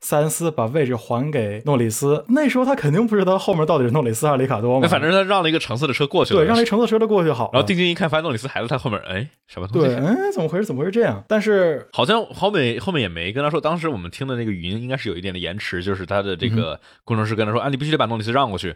[0.03, 4.79] 塞恩斯把位置还给诺里斯，那时候他肯定不知道后面到底是诺里斯还是里卡多嘛。
[4.81, 7.49] 那反正他让了一个橙色的车过去了，对，让了一橙色车的过去好。
[7.53, 9.87] 然后定睛一看，发现诺里斯还在他后面，哎，什么东西？
[9.87, 10.65] 对，哎，怎么回事？
[10.65, 11.23] 怎么会是这样？
[11.29, 18.75] 但是好像后面后面也没跟他说，当时我们听的那个语音应该是有一点的延迟，就是他的这个工程师跟他说，啊，你必须得把诺里斯让过去。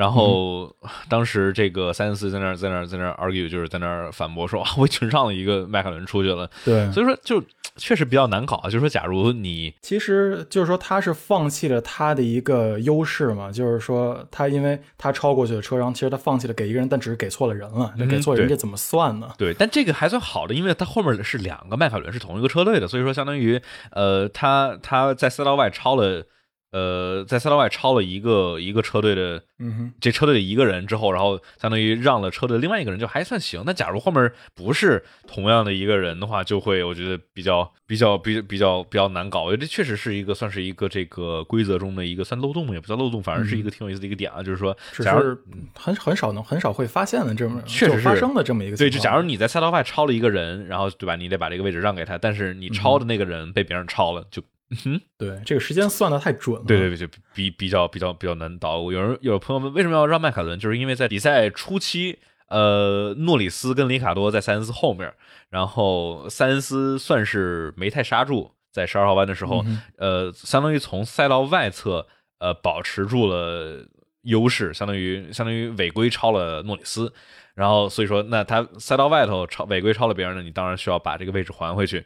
[0.00, 0.74] 然后
[1.08, 6.50] 当时这个塞恩斯在那儿在那儿在那儿 argue，就是在那儿反驳说，啊，我已经让了一个迈凯伦出去了。
[6.64, 7.42] 对，所以说就。
[7.76, 19.30] 确实比较难搞啊，就是说，假如你其实就是说他是放弃了他的一个优势嘛，就是说他因为他超过去的车，然后其实他放弃了给一个人，但只是给错了人了，那给错人这怎么算呢？
[19.38, 23.58] 对，但这个还算好的，因为他后面是两个迈凯伦是同一个车队的，所以说相当于
[23.92, 26.24] 呃，他他在赛道外超了。
[26.72, 33.62] 呃，在赛道外超了一个一个车队的，嗯哼，这车队的一个人之后，然后相当于让了车队另外一个人，就还算行。
[33.66, 39.42] 那假如后面不是同样的一个人的话，就会我觉得比较比较比比较比较难搞。
[39.42, 44.40] 我觉得这确实是一个算是一个这个规则中的一个算漏洞嘛，也不叫漏洞，反而是一个挺有意思的一个点啊。
[44.40, 45.36] 就是说，假如
[45.74, 54.40] 很很少能很少会发现的这么确实发生的这么一个对，就假如你在赛道外超了一个人，然后对吧，你得把这个位置让给他，但是你超的那个人被别人超了，就。
[54.84, 56.64] 哼，对，这个时间算的太准了。
[56.66, 58.92] 对对对，就比比较比较比较难倒。
[58.92, 60.58] 有人有朋友问，为什么要让麦凯伦？
[60.58, 65.12] 就是因为在比赛初期，呃，诺里斯跟里卡多在塞恩斯后面，
[65.48, 69.64] 然后塞恩斯算是没太刹住，在十二号弯的时候，
[69.96, 72.06] 呃，相当于从赛道外侧，
[72.38, 73.84] 呃，保持住了
[74.22, 77.12] 优势，相当于相当于违规超了诺里斯。
[77.60, 82.02] 然后所以说，那他塞到外头超违规超了别人呢，你当然需要把这个位置还回去。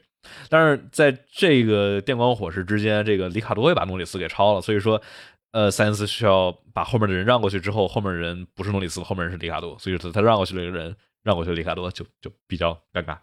[0.48, 5.00] 但是在这个电光火石之间，这个里卡多也把诺里斯给超了，所以说，
[5.52, 13.16] 呃，塞恩斯需要把后面的人让过去之后，后面人不是诺里斯，后面人是里卡多，所以说他让过去了一个人，让过去里卡多就就比较尴尬。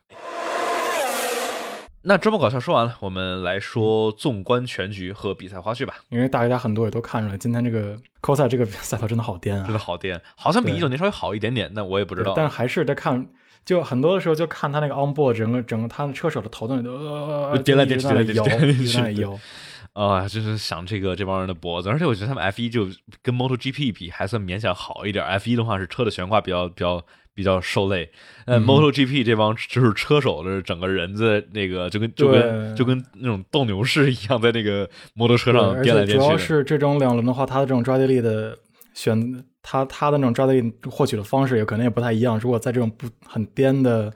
[2.03, 5.95] 那这么搞笑说完了，我们来说纵观全局和比赛花絮吧。
[6.09, 12.33] 因为大家很多也都看出来，今天这个科赛这个赛道真的好颠啊，真的好颠，好像比一九年稍微好一点点，那我也不知道。
[12.35, 13.27] 但还是在看。
[13.63, 19.39] 就很多的时候，就看他那个 on board，整个整个他的车手的头都呃颠来颠去，颠来颠去，摇
[19.93, 21.87] 啊，就是想这个这帮人的脖子。
[21.87, 22.87] 而且我觉得他们 F 一就
[23.21, 25.23] 跟 Moto GP 比还算勉强好一点。
[25.23, 28.09] F 一的话是车的悬挂比较比较比较受累，
[28.45, 36.25] 呃，Moto GP 这帮就是车手的整个人在那个就跟就跟就跟那种斗牛士一样，在那个摩托车上颠来颠去。
[36.25, 38.57] 主要是这种两轮的话，它的这种抓地力的
[38.93, 39.43] 选。
[39.63, 42.39] 它它的那种抓地力获取的方式也可能也不太一样。
[42.39, 44.11] 如果在这种不很颠的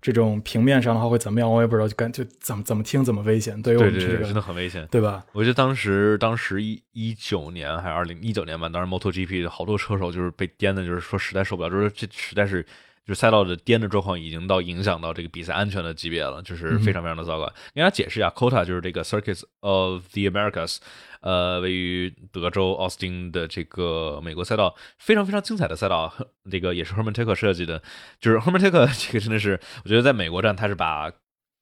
[0.00, 1.50] 这种平面上的话，会怎么样？
[1.50, 1.86] 我也不知道。
[1.86, 3.60] 就感就怎么怎么听怎么危险。
[3.60, 5.24] 对于我们这个真的很危险，对吧？
[5.32, 12.64] 我觉得当时当时一一九年还是二零一九年吧，当时 MotoGP 好多车手就是被颠的，就是说实在受不了，就是这实在是
[13.06, 17.46] 就是赛道的颠的状况已经到影响到这个比赛安全的级别了，就是非常非常的糟糕。
[17.74, 20.78] 给大家解释一下，COTA 就是这个 Circuits of the Americas。
[21.20, 26.10] 呃，位于德州奥斯汀的这个美国赛道，非常非常精彩的赛道，
[26.50, 27.82] 这个也是 Herman Taker 设计的。
[28.18, 31.12] 就是 Herman Taker 这个真的是，我觉得在美国站，他是把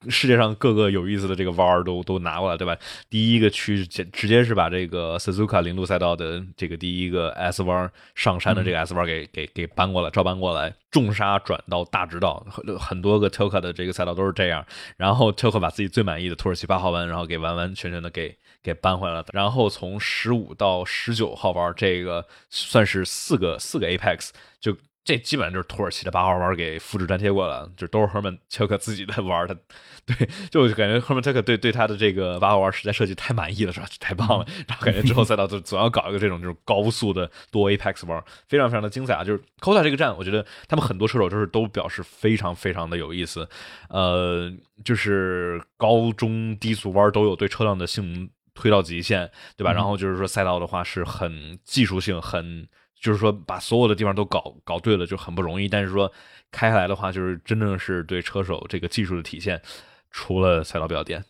[0.09, 2.77] 世界上各个有意思的这个弯儿都都拿过来，对吧？
[3.11, 14.65] 第一个区直直接是把这个 Suzuka 零度赛道的这个第一个 S 弯上山的这个 S 弯给给给搬过来，照搬过来，重刹转到大直道，很很多个 Toka 的这个赛道都是这样。
[14.97, 18.37] 然后 Toka 把自己最满意的土耳其八号弯，然后给完完全全的给。
[18.61, 24.31] 给搬回来了，然后从十五到十九号弯，这个算是四个四个 apex，
[24.61, 24.77] 就
[25.09, 29.57] 这基本上就是土耳其的八号弯给复制粘贴过来，就都是赫曼特克自己的玩的
[30.05, 33.87] 对，就感觉赫曼特克对对他的这个八号弯实在设计太满意了，是吧？
[33.99, 39.25] 太棒了，然后感觉之后赛道就总要搞一个这种就是高速的多 apex 弯，非常非常的精彩啊！
[39.25, 43.49] 就是 Kota 这个站，我觉得他们很多车手就是都表示非常非常的有意思，
[43.89, 44.53] 呃，
[44.85, 49.73] 就是高中低速弯都有对车辆的性能推到极限，对吧？
[49.73, 52.69] 然后就是说赛道的话是很技术性很。
[53.01, 55.69] 就是说，把所有的地方都搞搞对了就很不容易。
[55.69, 56.13] 但是说
[56.51, 59.61] 开下来的话，就是真正是对车手这个技术的体现。
[60.11, 61.25] 除了赛道比较颠，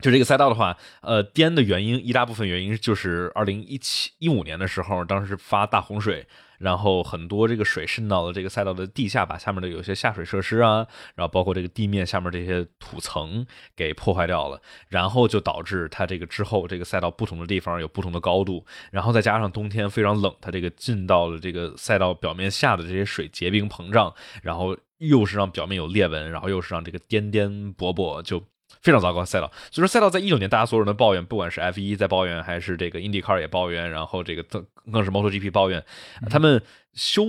[0.00, 6.26] 就这个赛道的话，呃，颠的原因一大部分原因就是二零一七一五年的时候，当时发大洪水。
[6.62, 13.44] 然后很多这个水渗到了这个赛道的地下，把下面的有些下水设施啊，然后包括这个地面下面这些土层
[13.74, 28.44] 给破坏掉了，然后就导致它这个之后这个赛道不同的地方有不同的高度，然后再加上冬天非常冷，它这个进到了这个赛道表面下的这些水结冰膨胀，然后又是让表面有裂纹，然后又是让这个颠颠簸簸就。
[28.80, 35.84] 非常糟糕赛道，所以说赛道在一九年，大家所有人都抱怨，不管是 F 一在抱怨，还是这个 IndyCar 也抱怨，然后这个更更是 MotoGP 抱怨，
[36.30, 36.62] 他们
[36.94, 37.24] 修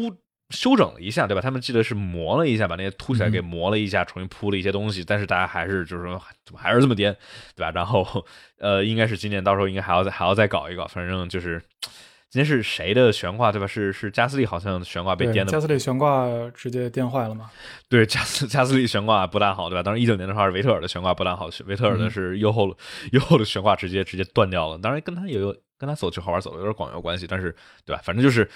[0.49, 1.41] 修整了一下，对吧？
[1.41, 7.15] 他们记得是磨了一下，把那些凸起来给磨了一下，重新铺了一些东西，但是大家还是就是说怎么还是这么颠，
[7.56, 7.71] 对吧？
[7.71, 8.25] 然后
[8.60, 11.62] 呃，应该是今年到时候应该还要再还要再搞一搞，反正就是。
[12.33, 13.67] 今天是谁的悬挂对吧？
[13.67, 17.51] 是是加斯利好像悬挂被颠的，加斯利悬挂直接颠坏了吗？
[17.87, 19.83] 对，加斯加斯利悬挂不大好对吧？
[19.83, 22.75] 当时一九年的话是维特尔的悬挂不大好，维特尔的是右后
[23.11, 24.79] 右后的悬挂直接直接断掉了。
[24.79, 28.01] 当然跟他也有跟他走去好玩走的有点广有关系，但是对吧？
[28.03, 28.49] 反正就是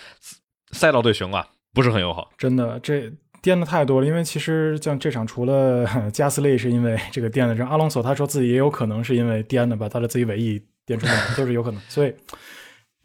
[0.72, 2.32] 赛道对悬挂不是很友好。
[2.36, 3.14] 真的这
[3.44, 12.12] 颠的太多了，因为其实像这场除了 加斯利是因为这个颠的，这阿隆索他说自己也有可能是因为颠的，把他的自己尾翼颠出来都是有可能，所以。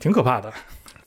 [0.02, 0.52] 挺可怕的。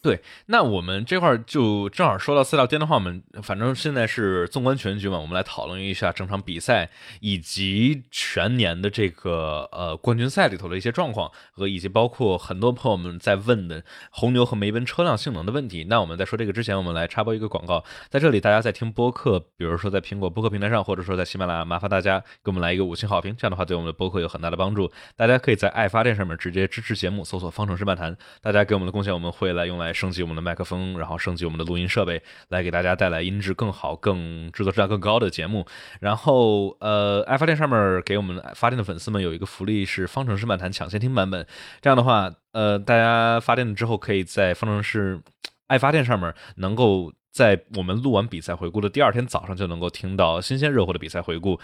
[0.06, 6.92] 对，那我们这块就正好说到赛道颠的话，我们反正现在是纵观全局嘛，我们来讨论一下整场比赛
[7.22, 15.86] 以及全年的这个呃冠军赛里头的一些状况和以及包括很多朋友们在问的红牛和梅奔车辆性能的问题。
[15.86, 24.92] 那我们在说这个之前，我们来插播一个广告，在这里大家在听播客，比如说在苹果播客平台上，或者说在喜马拉雅，麻烦大家给我们来一个五星好评，这样的话对我们的播客有很大的帮助。
[25.16, 30.76] 大家可以在爱发电上面直接支持节目，搜索方程式漫谈，大家给我们的贡献我们会来用来升级我们的麦克风。
[31.00, 35.66] 然后升级我们的录音设备，来给大家带来音质更好、更制作质量更高的节目。
[36.00, 41.48] 然后，呃，爱发电上面给我们发电的粉丝们有一个福利是方程式漫谈抢先听版本。
[41.82, 45.22] 这样的话，呃，大家发电了之后，可以在方程式
[45.68, 51.60] 爱发电上面，能够在我们录完比赛回顾的第二天早上就能够听到新鲜热乎的比赛回顾。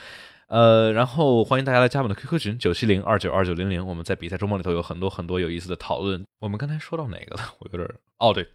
[0.52, 6.26] 呃，然后欢迎大家来加我们的 QQ 群九七零二九二九零零，我们在比赛周末里头有很多很多有意思的讨论。
[6.42, 7.42] 我们刚才说到哪个了？
[7.60, 7.90] 我有点……
[8.18, 8.50] 哦，对。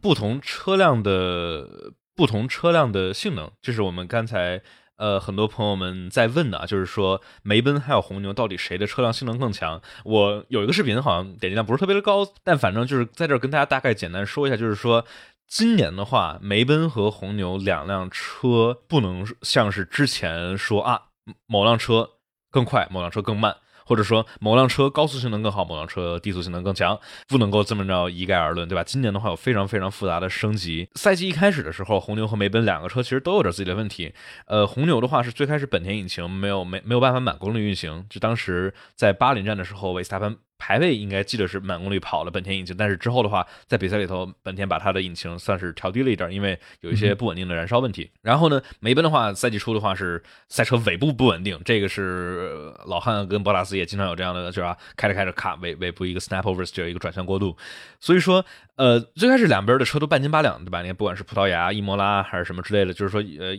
[0.00, 4.62] 不同车辆的不同车辆的性能，这是我们刚才
[4.96, 9.82] 呃很多朋友们在问的啊，就是说梅奔还有红牛到底谁的车辆性能更强？
[10.06, 15.04] 我有一个视频好像点击量不是特别的高，但反正就是在这儿跟大家大概简单说一下，就是说
[15.46, 21.02] 今年的话，梅奔和红牛两辆车不能像是之前说啊
[21.46, 22.08] 某辆车
[22.50, 23.56] 更快，某辆车更慢。
[23.86, 28.84] 或者说某辆车高速性能更好，某辆车低速性能更强，不能够这么着一概而论，对吧？
[28.84, 30.88] 今年的话有非常非常复杂的升级。
[30.94, 34.14] 赛季一开始的时候，红牛和梅奔两个车其实都有着自己的问题。
[34.46, 40.36] 呃，红牛的话是最开始本田引擎没有没没有办法满功率运行，就当时在巴林站的时候，维斯塔潘。
[40.60, 48.08] 排位应该记得是满功率跑了本田引擎，但是之后的话，在比赛里头，本田把它的引擎算是调低了一点，因为有一些不稳定的燃烧问题。
[48.20, 57.56] 然后呢，梅奔的话，赛季初的话是赛车尾部不稳定，这个是老汉跟博拉斯也经常有这样的，就是吧，开着开着卡尾尾部一个 snap over，就有一个转向过渡。
[57.98, 58.44] 所以说，
[58.76, 60.82] 呃，最开始两边的车都半斤八两，对吧？
[60.82, 63.56] 你看，不管是葡萄牙、伊莫拉还是什么之类的，就是说，呃。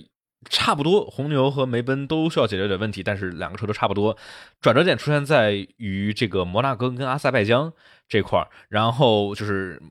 [0.49, 4.17] 差不多，红牛和梅奔都需要解决点问题，但是两个车都差不多。
[4.59, 7.71] 转折点出现在于这个摩纳哥跟阿塞拜疆
[8.07, 9.81] 这块儿，然后就是，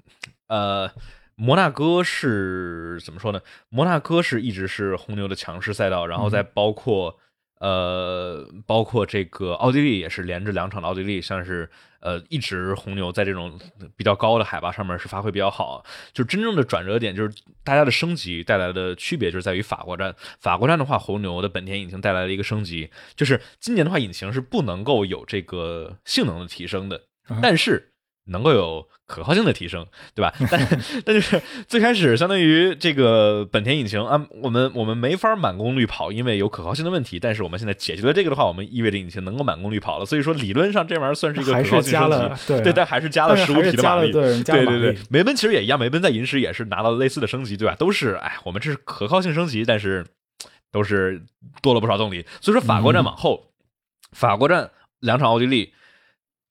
[0.49, 0.91] 呃，
[1.37, 3.41] 摩纳哥是怎么说呢？
[3.69, 7.17] 摩纳哥是一直是红牛的强势赛道，然后再包括。
[7.61, 11.69] 呃，包括这个奥地利也是连着两场的奥地利，像是
[12.01, 13.61] 呃一直红牛在这种
[13.97, 15.85] 比较高的海拔上面是发挥比较好。
[16.13, 20.15] 就真正的转折点，就是大家的升级带来的区别，就是在于法国站。
[20.41, 27.03] 法国站的话，红牛的本田引擎带来了一个升级，就是今年的话，引擎是不能够有这个性能的提升的。
[27.43, 27.90] 但是
[28.31, 30.33] 能够有可靠性的提升，对吧？
[30.51, 37.19] 但但就是最开始相当于这个本田引擎啊，我们我们没法满功率跑，因为有可靠性的问题。
[37.19, 40.07] 但是我们现在解决了这个的话，我们意味着引擎能够满功率跑了。
[40.07, 44.13] 所以说理论上这玩意儿算是一个可靠性升级对，但还是加了十五匹的马力。
[44.13, 47.75] 对对对，梅奔其实也一样，梅奔在银石也是拿到类似的升级，对吧？
[47.75, 50.07] 都是哎，我们这是可靠性升级，但是
[50.71, 51.21] 都是
[51.61, 52.25] 多了不少动力。
[52.41, 53.51] 所以说法国站往后，
[54.13, 55.73] 法国站两场奥地利。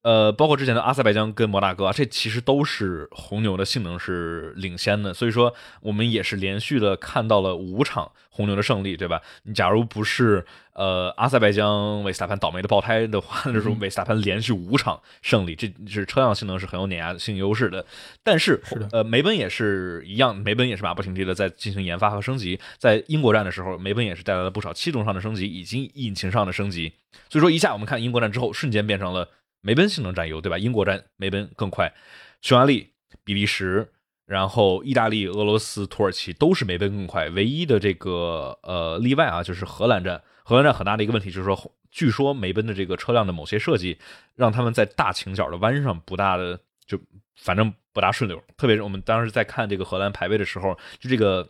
[0.02, 9.22] 呃，包括之前的阿塞拜疆跟摩纳哥，啊这其实都是红牛的性能是领先的，所以说我们也是连续的看到了五场红牛的胜利，对吧？
[9.44, 17.86] 你假如不是呃阿塞拜疆维斯塔潘倒霉的爆胎的话，那时候维斯塔潘连续五场胜利，这是车辆性能是很有碾压性优势的。
[18.24, 22.58] 但是，是，呃，梅奔也是一样，梅奔也是马不停蹄的在进行研发和升级。
[22.78, 26.94] 在英国站的时候，梅奔也是带来了不少气动上的升级以及引擎上的升级。
[27.30, 29.28] 所以说，一下我们看英国站之后，瞬间变成了。
[29.62, 30.58] 梅奔性能占优，对吧？
[30.58, 31.94] 英国站梅奔更快，
[32.42, 32.94] 匈牙利、
[33.24, 33.92] 比利时，
[34.26, 37.30] 然后意大利、俄罗斯、土耳其都是梅奔更快。
[37.30, 40.22] 唯一的这个呃例外啊，就是荷兰站。
[40.44, 43.98] 荷兰站很大的一个问题就是说，据说梅奔的这个车辆的某些设计，
[44.36, 47.00] 让他们在大倾角的弯上不大的就
[47.36, 48.42] 反正不大顺溜。
[48.58, 51.50] 特别是我们当时在看这个荷兰排位的时候，就这个。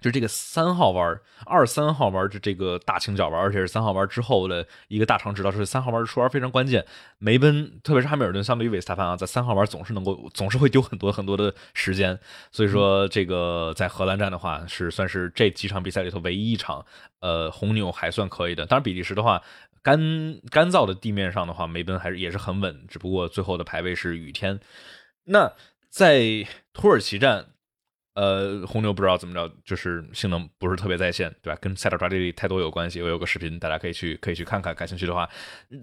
[0.00, 6.84] 就这个三号弯二三号弯就这个大倾角弯，而且是三号弯之后的一个大长直道，是三号弯出弯非常关键。
[7.18, 12.18] 梅奔，特别是汉密尔顿，相对于维斯塔潘啊，在三号弯总是能够，总是会丢很多很多的时间。
[12.50, 16.84] 所以说，这个在荷兰站的话，是算是这几场比赛里头唯一一场，
[17.20, 18.64] 呃，红牛还算可以的。
[18.66, 19.42] 当然，比利时的话，
[19.82, 19.98] 干
[20.50, 24.60] 干燥的地面上的话，梅奔还是也是很稳，只不过最后的排位是雨天。
[25.24, 25.52] 那
[25.88, 27.46] 在土耳其站。
[28.14, 31.56] 呃，红牛不知道怎么着，就是性能不是特别在线，对吧？
[31.62, 33.00] 跟赛道抓地力太多有关系。
[33.00, 35.30] 我有个视频，大家可以去可以去看看，感兴趣的话。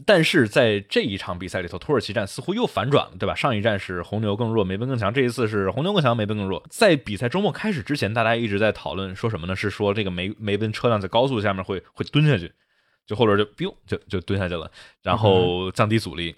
[0.05, 3.33] 但是在这一场比赛里头，土耳其站似乎又反转了，对吧？
[3.33, 6.61] 上一站是红牛更弱，梅奔更强，这一次是红牛更强，梅奔更弱。
[6.69, 9.55] 在比赛周末开始之前，大家一直在讨论说什么呢？
[9.55, 12.51] 是说这个梅梅奔车辆在高速下面会会蹲下去，
[13.05, 14.69] 就后轮就 biu 就就蹲下去了，
[15.01, 16.35] 然后降低阻力。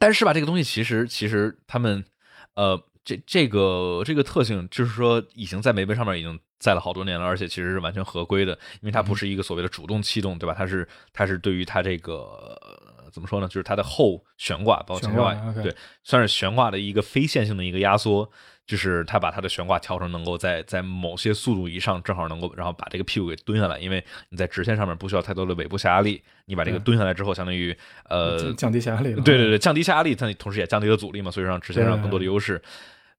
[0.00, 2.02] 但是吧，这个东西其实其实他们
[2.54, 2.82] 呃。
[3.04, 10.54] 这这个这个特性就是说，已经在梅奔上面已经在了好多年了，而且其实是完全合规的，因为它不是一个所谓的主动气动，对吧？
[10.56, 12.58] 它是它是对于它这个
[13.12, 13.46] 怎么说呢？
[13.46, 18.28] 就是它的后悬挂，包括前挂，对，算是悬挂的一个非线性的一个压缩，
[18.66, 27.76] 就是它把它的悬挂调成能够在在某些速度以上，正好能够然后把这个屁股给蹲下来，因为你在直线上面不需要太多的尾部下压力，你把这个蹲下来之后，相当于
[28.08, 32.62] 呃降低下压力，对对对，降低下压力，它同时也降低了阻力嘛，所以让直线上更多的优势。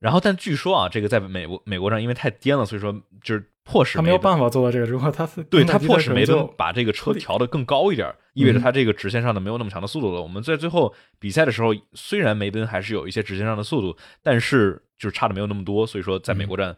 [0.06, 2.93] 然后，但据说啊，这个在美国美国站因为太颠了，所以说
[3.24, 4.86] 就是迫使他没有办法做到这个。
[4.91, 10.22] 如果他 对他迫使梅奔把这个车调的更高一点，意味着他这个直线上的没有那么强的速度了。
[10.22, 15.88] 我们在最后比赛的时候，虽然梅奔还是有一些直线上的速度，但是就是差的没有那么多。
[15.88, 16.78] 所以说，在美国站、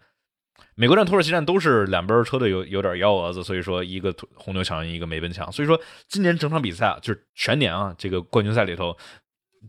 [0.76, 5.52] 美国站、土耳其站都是两边车队有有点幺蛾子，所以说一个红牛强，一个梅奔强。
[5.52, 8.96] 所以说今年整场比赛啊，就是全年啊，这个冠军赛里头。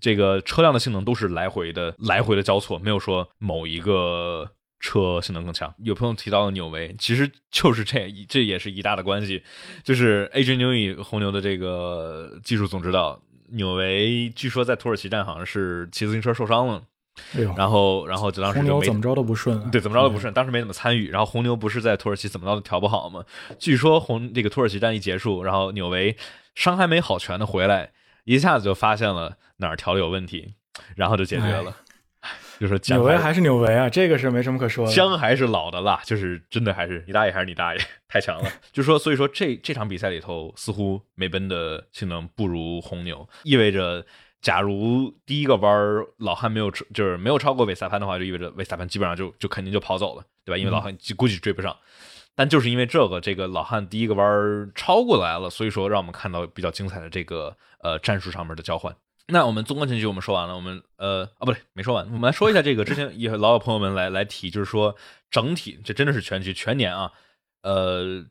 [0.01, 5.75] 这个车辆的性能都是来回的来回的交错，没有说某一个车性能更强。
[5.79, 9.43] 有朋友提到了纽维，其实就是这，这也是一大的关系。
[9.83, 10.45] 就是 A.
[10.45, 10.57] J.
[10.57, 13.21] Newey 红牛的这个技术总指导
[13.51, 16.83] 纽维，据说在土耳其站好像是骑自行车受伤了，
[17.57, 21.11] 然后然后就当时就没怎么着都不顺，对，怎么着都不顺，当时没怎么参与。
[21.11, 23.25] 然后红牛不是在土耳其怎么着都调不好吗？
[23.59, 26.17] 据说红这个土耳其站一结束，然后纽维
[26.55, 27.91] 伤还没好全的回来。
[28.29, 30.53] 一下子就发现了哪儿调的有问题，
[30.97, 31.74] 然后就解决了。
[32.61, 34.93] 就说纽维还是纽维啊，这个是没什么可说的。
[34.93, 38.53] 姜还是老的辣，就是真的还是你大爷还是你大爷，太强了。
[38.70, 44.05] 就说所以说这这场比赛里头，似乎梅奔的性能不如红牛，意味着
[44.43, 45.72] 假如第一个弯
[46.18, 50.59] 老汉没有就是没有超过韦斯塔潘的话，就意味着韦斯塔潘基本上就就肯定就跑走了，对吧？
[50.59, 51.74] 因为老汉估计追不上。
[52.39, 58.95] 但就是因为这个，这个老汉第一个弯超过来了，所以说让我们看到比较精彩的这个呃战术上面的交换。
[59.26, 64.95] 那我们纵观全局，我们说完了，我们呃啊不对，没说完，我们来说一下这个之前也老有朋友们来来提，就是说
[65.32, 67.11] 整体这真的是全局全年啊，
[67.62, 68.24] 呃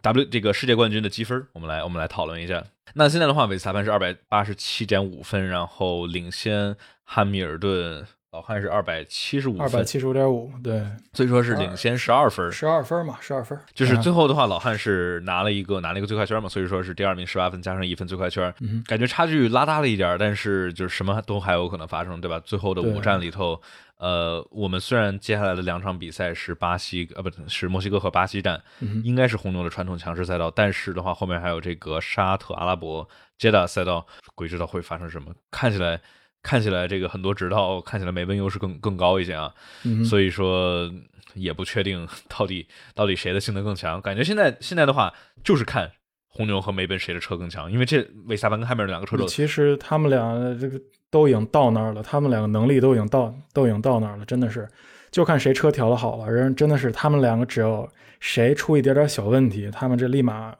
[0.00, 2.64] W 这个世界冠军的积分，我们来我们来讨论一下。
[2.94, 8.06] 那现在的话，韦斯塔潘是二百八十七点五分，然后领先汉密尔顿。
[8.32, 13.58] 老汉是二百七十五，二百七十五点五，对，所以说是领先十二分，十二分嘛，十二分。
[13.74, 18.54] 就是最后的话，老汉是拿了一个拿了一个最快圈嘛，所以说是第二名十八分加上一分最快圈，
[18.86, 22.38] 感觉差距拉大了一点，但是就是什么都还有可能发生，对吧？
[22.38, 23.60] 最后的五站里头，
[23.96, 28.62] 呃，我们虽然接下来的两场比赛是巴西，呃，不是墨西哥和巴西站，
[29.02, 33.08] 应该是红牛的传统强势赛道，但是的话，后面还有这个沙特阿拉伯
[33.38, 34.06] 捷达赛道，
[34.36, 36.00] 鬼知道会发生什么，看起来。
[36.42, 39.52] 看起来这个很多直道看起来梅奔优势更更高一些啊，
[39.84, 40.90] 嗯，所以说
[41.34, 44.00] 也不确定 到底到底谁的性能更强。
[44.00, 45.12] 感觉现在现在的话
[45.44, 45.90] 就是看
[46.28, 50.80] 红牛和梅奔谁的车更强，因为这维斯塔潘跟汉密尔顿两个车手，其实他们俩这个
[51.10, 54.66] 都已经到那儿了，他们两个能力都已经到都已经到那儿了，真的是
[55.10, 56.30] 就看谁车调的好了。
[56.30, 57.86] 人真的是他们两个只要
[58.18, 60.54] 谁出一点点小问题，他们这立马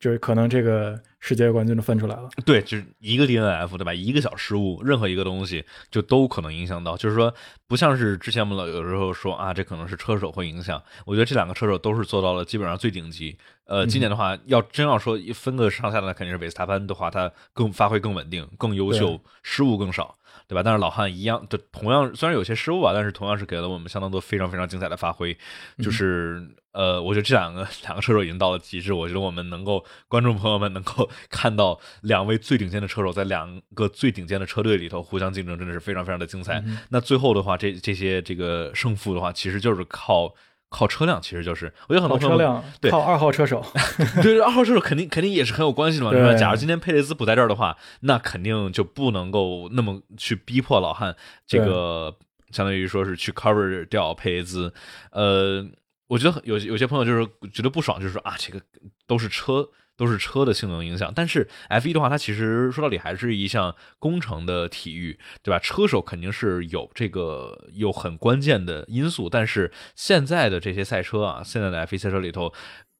[0.00, 0.98] 就是可能这个。
[1.26, 3.94] 世界冠军都分出来了，对，就是一个 DNF，对吧？
[3.94, 6.98] 一个小失误，任何一个东西就都可能影响到。
[6.98, 7.32] 就是说，
[7.66, 10.82] 不像是之前我们老有时候说啊，这可能是车手会影响。
[11.06, 13.34] 我觉得这两个车手都是做到了基本上最顶级。
[13.64, 20.14] 呃，今年的话，要真要说分个上下的，那肯定是维斯塔潘的话，他更发挥更稳定、更优秀，失误更少。
[20.46, 20.62] 对吧？
[20.62, 25.36] 但是老汉一样的，同样虽然有些失误吧，但是同样是给了我们相当多非常非常精彩的发挥。
[25.78, 26.42] 就是
[26.72, 28.92] 呃，我觉得这两个两个车手已经到了极致。
[28.92, 36.62] 我觉得我们能够观众朋友们能够 看到两位最顶尖的车手在两个最顶尖的车队里头互相竞争，真的是非常非常的精彩。
[36.90, 40.34] 那最后的话，这这些这个胜负的话，其实就是靠。
[40.76, 43.64] 靠车辆其实就是，我觉得很多车辆对靠二号车手，
[44.20, 46.10] 对二号车手肯定肯定也是很有关系的嘛。
[46.10, 46.34] 对吧？
[46.34, 51.14] 假如今天佩雷兹不在这儿的话，那肯定就不能够那么去逼迫老汉，
[51.46, 52.16] 这个
[52.50, 54.74] 相当于说是去 cover 掉佩雷兹。
[55.12, 55.64] 呃，
[56.08, 58.60] 我觉得有有些朋友就是觉得不爽，就是说啊，这个
[59.06, 59.68] 都是车。
[59.96, 65.58] 都是车的性能影响，但是 F 一的话，它其实说到底还是一项工程的体育，对吧？
[65.58, 72.52] 车手肯定是有这个有很关键的因素，但是现在的这些赛车啊，现在的 F 一赛车里头，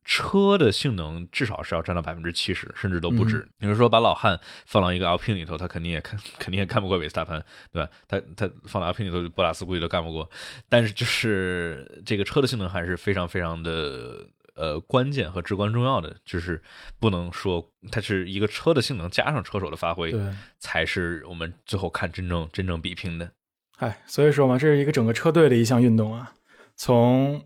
[0.05, 3.49] 车的性能至少是要占到百分之七十，甚至都不止。
[3.59, 7.91] 比如说把老汉放到一个 Alpine 里头，他肯定也看，肯定也干不过维斯塔潘，对吧？
[8.07, 10.31] 他他放到 Alpine 里头，博拉斯估计都干不过。
[10.69, 14.29] 但是就是这个车的性能还是非常非常的。
[14.55, 16.63] 呃，关键和至关重要的就是
[17.01, 20.21] 不能说它是一个车的性能加上车手的发挥，对，
[20.61, 23.33] 才是我们最后看真正真正比拼的。
[23.79, 26.35] 哎，所以说嘛，这是一个整个车队的一项运动啊，
[26.77, 27.43] 从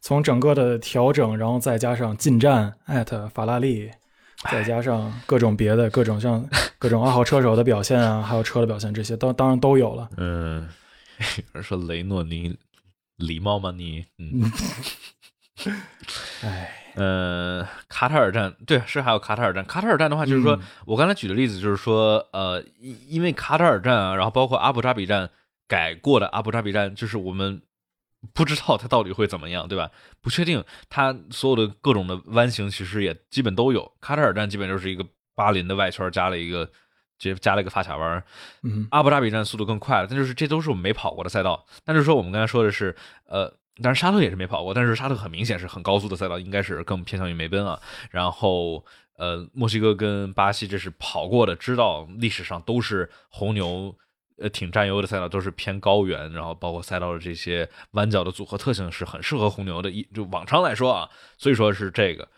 [0.00, 3.90] 从整个的调整，然后再加上进站艾特法拉利，
[4.50, 6.48] 再加上各种别的各种像
[6.80, 10.08] 各种二号车手的表现啊，还有车的表现，这些当当然都有了。
[10.16, 10.66] 嗯，
[11.36, 12.56] 有人说雷诺，你
[13.16, 13.70] 礼貌吗？
[13.70, 14.50] 你嗯。
[16.42, 19.64] 哎，呃，卡塔尔站对，是还有卡塔尔站。
[19.64, 25.28] 卡塔尔站的话，就是说我刚才举的例子，就是说，呃，因因为卡塔尔站啊，然后包括阿布扎比站
[25.68, 27.60] 改过的阿布扎比站，就是我们
[28.32, 29.90] 不知道它到底会怎么样，对吧？
[30.20, 33.92] 不确定，它所有的各种的弯形其实也基本都有。
[34.00, 36.64] 卡塔尔站基本就是一个巴林的外圈加了一个，
[37.18, 38.24] 直接加了一个发卡弯。
[38.62, 41.66] 嗯，阿布扎比站速度更快了，但就是这都是我们没跑过的赛道。
[41.84, 43.59] 但是说我们刚才说的是，呃。
[43.82, 47.80] 但是沙特也是没跑过，但是沙特很明显是很高速的赛道，应该是更偏向于梅奔啊。
[48.10, 48.84] 然后，
[49.16, 53.94] 呃，墨西哥跟巴西这是跑过的，知道历史上都是红牛，
[54.38, 59.90] 呃，挺占优的赛道，都是偏高原，然后包括赛道的这些弯角的组合特性是很适合红牛的。
[59.90, 61.08] 一就往常来说啊，
[61.38, 62.28] 所以说是这个。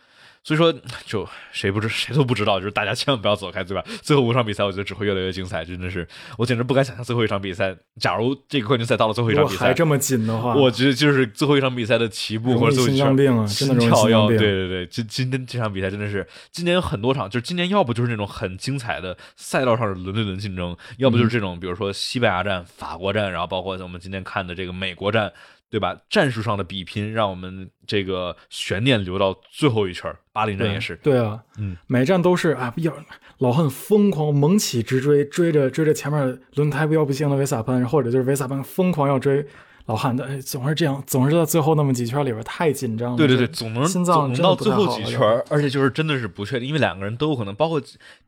[0.44, 0.74] 所以说，
[1.06, 3.84] 就谁不知谁都不知道，就是大家千万不要走开，对吧？
[4.00, 7.76] 最后五场比赛，我觉得只会越来越精彩，真的是，我简直不敢想象最后一场比赛。
[8.00, 14.36] 假如这个冠军赛到了最后一场比赛还这么紧的话，我觉得就是最后一场比赛的起步或者最后心脏病啊，真的容易心脏病。
[14.36, 25.32] 对对对，今今天这场比赛真的是，今年有很多场，就是今年要不就是那种很精彩的赛道上的轮对轮竞争，要不就是这种，比如说西班牙站、法国站，然后包括我们今天看的这个美国站。
[25.72, 25.96] 对吧？
[26.10, 30.14] 战术上的比拼，让我们这个悬念留到最后一圈。
[30.30, 32.92] 巴林站也是，对啊，嗯，每站都是啊，要
[33.38, 39.46] 老汉疯狂猛起直追，追着追着前面轮胎不要不行的维萨潘，或者就是维萨潘疯狂要追
[39.86, 43.16] 老汉的，总是这样，总是在最后那么几圈里边太紧张了。
[43.16, 47.80] 对对对，总能心脏到最后几圈，而且就是真的是不确定，因为两个人都有可能，包括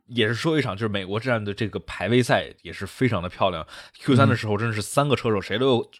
[0.07, 3.63] 也是说一场，就是美国站的这个排位赛也是非常的漂亮。
[3.99, 5.91] Q 三的时候，真的是三个车手谁都有。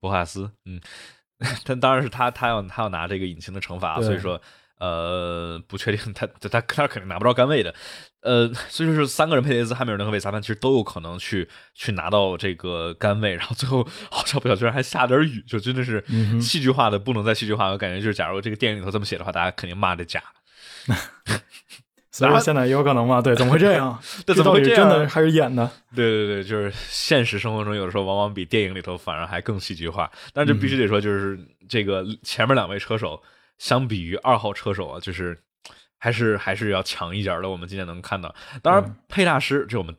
[0.00, 0.80] 博卡斯，嗯，
[1.64, 4.40] 但当然是他，他要他要拿这个引擎的惩罚，所以说，
[4.78, 7.74] 呃，不确定他他他肯定拿不着杆位的，
[8.20, 16.04] 呃，所以说是三个人，佩雷兹、汉密尔顿和维萨潘其实都有可能去去拿到这个杆位，然后最后好像不小心还下点雨，就真的是
[16.40, 20.22] 戏剧化的不能再戏剧化，我感觉就是假如这个电影里头这么写的话，大家肯定骂这假。
[22.18, 23.20] 所以现在有可能吗？
[23.20, 23.98] 对，怎么会这样？
[24.26, 24.88] 这怎么会这样？
[24.88, 25.70] 真的还是演的？
[25.94, 30.10] 对对对，就是现实生活中有的时候往往比电影里头反而还更戏剧化。
[30.32, 31.38] 但是就必须得说，就是
[31.68, 33.22] 这个前面两位车手
[33.58, 35.38] 相比于二号车手啊，就是
[35.98, 37.48] 还是还是要强一点的。
[37.50, 39.94] 我们今天能看到，当然佩大师，这我们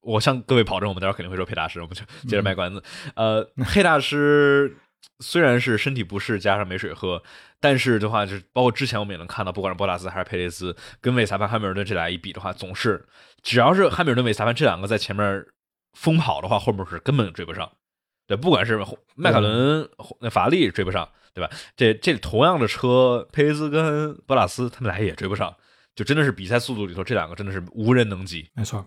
[0.00, 2.82] 我向各位保证，我们待会儿肯定会说佩大师，我们就接着卖关子。
[3.14, 4.76] 呃，佩大师。
[5.20, 7.22] 虽然是身体不适加上没水喝，
[7.60, 13.06] 但是的话，就是包括之前我们也能看到，不管是博拉斯还是佩雷斯，跟韦萨潘、汉密尔顿这俩一比的话，总是
[13.42, 15.46] 只要是汉密尔顿、韦萨潘这两个在前面
[15.92, 17.70] 疯跑的话，后面是根本追不上。
[18.26, 18.78] 对，不管是
[19.16, 19.88] 迈凯伦、
[20.20, 21.50] 那法拉利追不上，对吧？
[21.76, 25.54] 这这同样的车，佩雷斯跟博拉斯他们俩也追不上，
[25.94, 28.48] 就真的是比赛速度里头，这两个真的是无人能及。
[28.54, 28.86] 没错。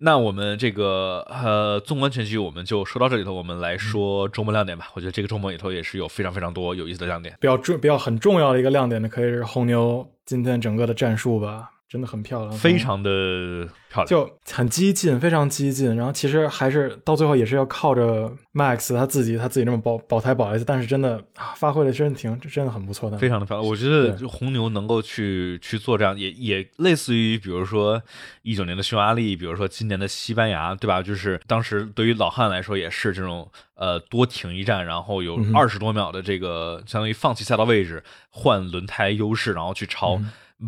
[0.00, 3.32] 那我们这个呃，纵观全局，我们就说到这里头。
[3.32, 4.88] 我们来说周末亮点吧。
[4.94, 7.36] 我觉得这个周末里头也是有非常非常多有意思的亮点。
[7.40, 11.70] 比较重、比较很重要的一个亮点呢，可以是红牛今天整个的战术吧。
[11.88, 15.96] 真的很漂亮，非常的漂亮，就很激进，非常激进。
[15.96, 21.24] 然后其实还是到最后也是要靠着 Max 他自己，他自己这么保保胎保一次，但是真的
[21.56, 23.66] 发挥的真的挺真的很不错的，非常的漂亮。
[23.66, 28.02] 我觉得红牛能够去去做这样，也也类似于比如说
[28.42, 31.00] 一九年的匈牙利，比如说今年的西班牙，对吧？
[31.00, 40.20] 就是当时对于老汉来说也是这种呃多停一站，然后有二十多秒的这个相当于放弃赛道位置换轮胎优势，然后去超。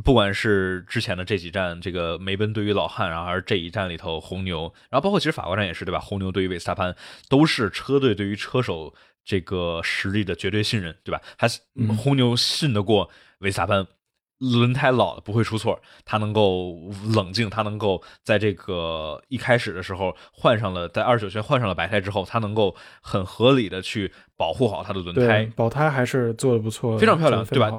[0.05, 5.99] 不管是之前的这几站，这个梅奔对于老汉，然后还是这一站里头红牛，然后包括其实法国站也是对吧？
[5.99, 6.95] 红牛对于维斯塔潘
[7.29, 11.21] 都是车队对于车手这个实力的绝对信任，对吧？
[11.37, 11.61] 还是
[11.99, 13.11] 红牛信得过
[13.41, 13.87] 维斯塔潘。
[14.41, 27.71] 轮胎老了不会出错，他能够冷静，他能够在这个一开始的时候换上了，在二十九圈换上了白胎之后，他能够很合理的去保护好它的轮胎，保胎还是做的不错，非常漂亮，对吧？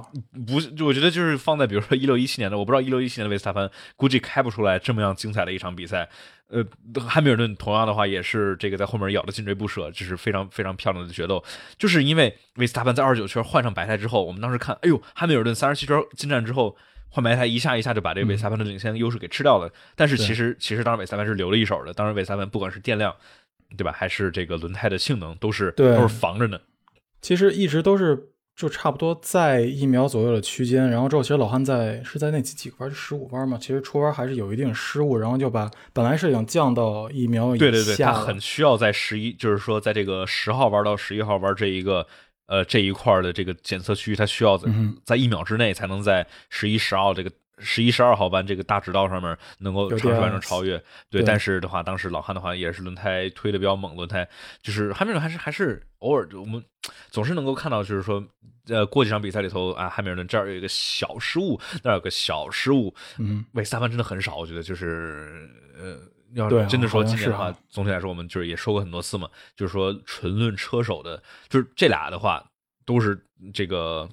[0.45, 6.07] 不，我觉得就是放在比如说一六一七年的，我不知道一六一七年的维斯塔潘估计开不出来这么样精彩的一场比赛。
[6.49, 6.63] 呃，
[6.99, 11.43] 汉密尔顿同样的话也是这个在后面咬的紧追不舍，这是非常非常漂亮的决斗。
[11.79, 16.75] 就是因为维斯塔潘在二十九圈换上白胎之后，我们当时看，哎呦，汉密尔顿三十七圈进站之后
[17.09, 19.71] 换白胎，一下一下就把这个维斯塔潘的领先优势给吃掉了。
[19.95, 23.15] 但是其实其实当时维斯塔潘是留了一手的，当时维斯塔潘不管是电量，
[23.77, 26.59] 对吧，还是这个轮胎的性能，都是都是防着呢。
[27.21, 28.27] 其实一直都是。
[28.53, 42.05] 就差不多在一秒左右的区间，然后之后其实老汉在是在那几几个弯，十五弯嘛，其实出弯还是有一定失误，然后就把本来是想降到一秒以下，对对对，他很需要在十一，就是说在这个十号弯到十一号弯这一个
[42.47, 44.69] 呃这一块的这个检测区域，他需要在
[45.05, 47.31] 在一秒之内才能在十一十二这个。
[47.61, 54.27] 十一、十二号弯这个大直道上面能够尝试完成超越，对，但是的话，当时老汉的话也是轮胎推的比较猛，轮胎
[54.61, 56.63] 就是汉密尔顿还是还是偶尔我们
[57.09, 58.21] 总是能够看到，就是说
[58.67, 65.99] 呃过几场比赛里头啊，汉密尔顿这儿有一个小失误，那儿有个小失误，嗯，为三弯真的很少，我觉得就是呃
[66.33, 72.43] 要真的说今年的话，总体来说我们就是也说过很多次嘛，就是说纯论车手的，就是这俩的话
[72.85, 74.09] 都是这个。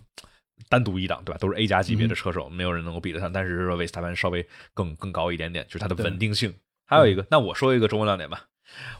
[0.68, 1.38] 单独一档，对吧？
[1.38, 3.32] 都是 A 加级别的车手，没有人能够比得上。
[3.32, 6.54] 但是说维斯塔潘稍微更更高一点点，就是它的稳定性。
[6.86, 8.44] 还有一个，那我说一个中文亮点吧，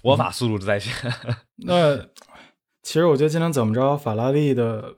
[0.03, 0.93] 我法速度的在线。
[1.67, 1.97] 那
[2.83, 4.95] 其实我觉得今天怎么着，法拉利的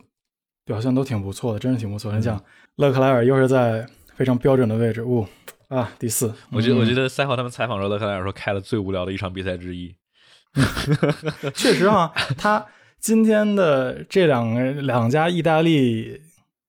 [0.64, 2.12] 表现都挺不错的，真是挺不错。
[2.12, 2.42] 你像
[2.76, 5.26] 勒克莱尔又是在非常标准的位置，呜
[5.68, 6.34] 啊，第四。
[6.50, 9.94] 我觉得我觉得赛后他们采访时候，勒克莱尔说开了最无聊的一场比赛之一。
[11.54, 12.66] 确实啊，他
[12.98, 16.20] 今天的这两个两家意大利。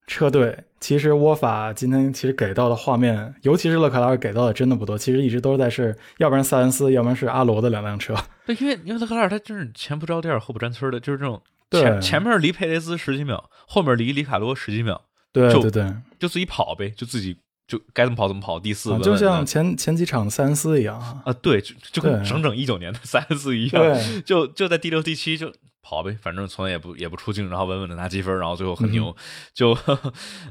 [0.08, 4.98] 车队其实沃法今天其实给到的画面，尤其是勒克莱尔给到的真的不多。
[4.98, 8.16] 其实一直都在是，要不然塞恩斯，要不然是阿罗的两辆车。
[8.46, 11.42] 对，因为因为勒克莱尔他就是前不着店后不沾村的，就是这种
[11.72, 17.38] 前前面离佩雷斯十几秒，后面离里卡多十几秒，对对对，就自己跑呗，就自己
[17.72, 18.60] 就该怎么跑怎么跑。
[18.60, 23.84] 第四，就像前前几场塞恩斯一样啊，对，就就跟整整一九年的塞恩斯一样，
[24.26, 25.54] 就就在第六第七就。
[25.84, 29.14] 跑呗，反正从来也不也不出镜，然后稳稳的拿积分，然后最后很牛。
[29.52, 29.76] 就，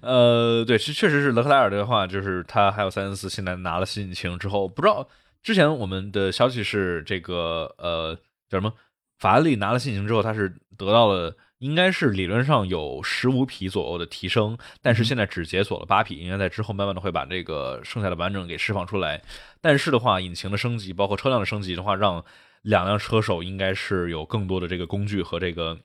[0.03, 5.09] 呃，对，确确实是勒克莱尔的话，就是他还有塞恩斯现在拿了新引擎之后，不知道
[5.41, 8.15] 之前我们的消息是这个呃
[8.51, 8.73] 叫什么？
[9.19, 19.23] 法拉利拿了新引擎之后，他是得到了应该是理论上有十五匹左右的提升，但是现在只解锁了八匹，应该在之后慢慢的会把这个剩下的完整给释放出来。
[19.61, 22.25] 但是的话，引擎的升级，包括车辆的升级的话，让
[22.63, 25.79] 两辆车手应该是有更多的这个工具和这个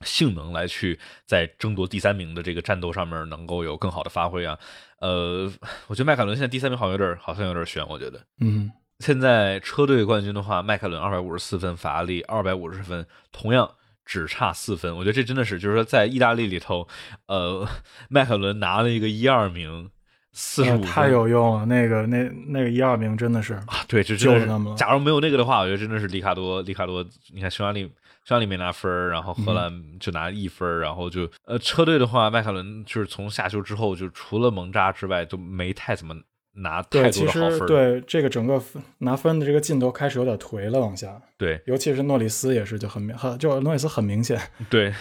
[0.00, 4.58] 性能来去在争夺第三名的这个战斗上面能够有更好的发挥啊。
[5.00, 5.52] 呃，
[5.86, 8.24] 我觉得迈凯伦现在第三名好像有点好像有点悬，我觉得。
[8.40, 13.70] 嗯，现在车队冠军的话，迈凯伦二百五十四分，法拉利二百五十分，同样
[14.04, 14.96] 只差四分。
[14.96, 16.86] 我觉得这真的是就是说在意大利里头，
[17.26, 17.66] 呃，
[18.08, 19.90] 迈凯伦拿了一个一二名。
[20.36, 24.74] 四十五太有用了，那个那那个一二名真的是啊，对，就就是他们。
[24.74, 27.82] 假如没有那个的话，我觉得真的是里卡多，里卡多，你看匈牙利，
[28.24, 36.12] 匈牙利没拿分然后荷兰就拿一分然后就呃车队的话，迈凯伦就是从下休之后，就除了蒙扎之外，都没太怎么
[36.54, 38.62] 拿太多的好分对，这个整个
[38.98, 41.20] 拿分的这个劲头开始有点颓了，往下。
[41.36, 44.40] 对，尤其是诺里斯也是就很明，很就诺里斯很明显。
[44.70, 44.92] 对。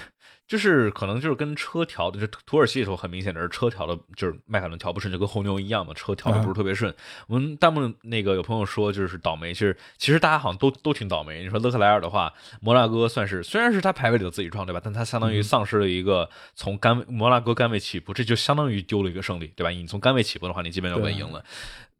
[0.47, 6.93] 就是可能就是跟车调的，就土耳其里头很明显的是车调的，就是迈凯伦调不顺，就跟红牛一样嘛，车调的不是特别顺。
[7.27, 11.43] 我们弹幕那个有朋友说就是倒霉，其实其实大家好像都都挺倒霉。
[11.43, 12.31] 你说勒克莱尔的话，
[12.61, 19.69] 摩纳哥算是虽然是他排位里的自己撞对吧，但他相当于丧失了一个从杆摩纳哥杆位起步，这就相当于丢了一个胜利对吧？
[19.69, 21.43] 你从杆位起步的话，你基本就稳赢了。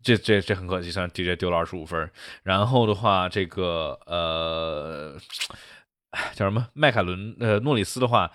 [0.03, 2.11] 这这这很可惜，算直接丢了二十五分。
[2.43, 5.17] 然后的话，这个呃，
[6.33, 6.67] 叫什么？
[6.73, 8.31] 迈凯伦呃，诺里斯的话，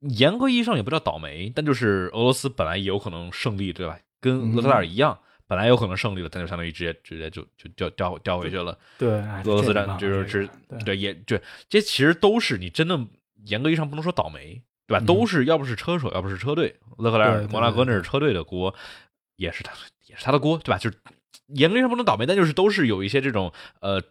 [0.00, 3.98] 严格意义上也不叫倒霉，但就是俄罗斯本来也有可能胜利，对吧？
[4.20, 8.76] 跟勒克莱尔一样，本来有可能胜利的，但就相当于直接直接就就掉掉掉回去了。
[8.98, 10.48] 对，俄罗斯战就是是，
[10.84, 12.98] 对也对，这其实都是你真的
[13.46, 15.04] 严格意义上不能说倒霉，对吧？
[15.06, 16.76] 都是要不是车手，要不是车队。
[16.98, 18.74] 勒克莱尔、摩纳哥那是车队的锅，
[19.36, 19.72] 也是他。
[20.06, 20.78] 也是他的锅，对吧？
[20.78, 20.96] 就是
[21.48, 24.02] 严格意义上不能倒霉，但就是都是有一些这种呃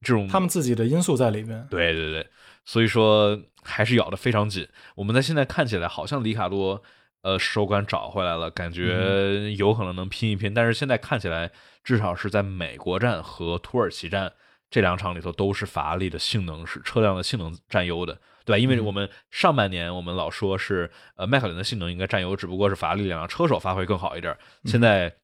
[0.00, 1.66] 这种他们自己的因素在里面。
[1.70, 2.26] 对对对，
[2.64, 4.66] 所以说还是咬得非常紧。
[4.94, 6.82] 我们在现在看起来好像里卡多
[7.22, 10.54] 呃手感找回来了，感觉有可能能拼一拼。
[10.54, 11.50] 但是现在看起来，
[11.84, 14.32] 至少是在美国站和土耳其站
[14.70, 18.18] 这两场里头，都是法拉利的性能是车辆的性能占优的。
[18.46, 18.58] 对吧？
[18.58, 24.34] 因为我们上半年我们老说是呃迈凯伦的性能应该占优，只不过是法拉利两辆车手发挥更好一点。
[24.64, 25.14] 现在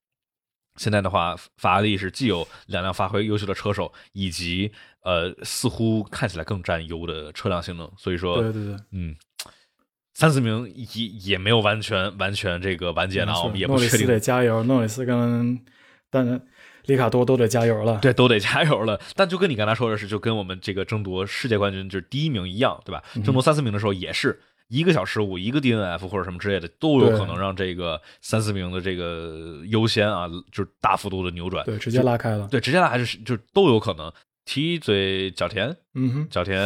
[0.76, 4.70] 现在的话，法拉利是既有两辆发挥优秀的车手，以及
[5.02, 7.90] 呃似乎看起来更占优的车辆性能。
[7.96, 9.16] 所以说，对对对，嗯，
[10.14, 14.06] 三四名也也没有完全完全这个完结呢，我们也不确定。
[14.06, 15.60] 得加油，诺里斯跟
[16.10, 16.40] 但。
[16.86, 18.96] 里卡多都得加油了，对，都得加油了。
[19.16, 23.02] 但就跟你刚才说的是，就跟我们这个争夺世界冠军就是第一名一样，对吧？
[23.24, 34.12] 争夺三四名的时候也是一个小失误，一个 DNF 或者什么之类的，都有可能让这个三四名的这个优先啊，就是大幅度的扭转，对，直接拉开了，对，直接拉开是就都有可能。
[34.44, 36.56] 提嘴角田，嗯哼，角田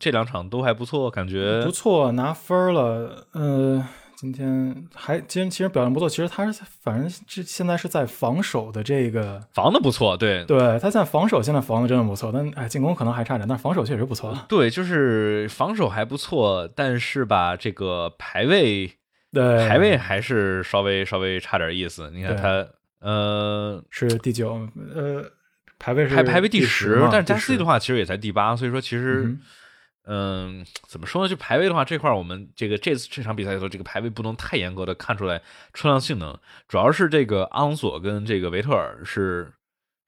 [0.00, 3.86] 这两场都还不错，感觉不错，拿分了，呃。
[4.16, 14.36] 今天还今天其实表现不错，其实他是反正这现在是在防守的这个防的不错，对对，他在防守现在防的真的不错，但哎进攻可能还差点，但防守确实不错。
[14.48, 18.90] 对，就是防守还不错，但是吧这个排位
[19.32, 22.10] 对排位还是稍微稍微差点意思。
[22.14, 22.66] 你看他
[23.00, 25.24] 呃是第九呃
[25.78, 29.24] 排位是排排位第十，但是加西的话其实也才第八，所以说其实。
[29.26, 29.40] 嗯，
[30.06, 31.28] 嗯怎么说呢？
[31.28, 35.42] 就排位的话，这块我们这个这次这场比赛里头，这个排位不能太严格的看出来
[35.74, 39.52] 车辆性能，主要是这个阿隆索跟这个维特尔是。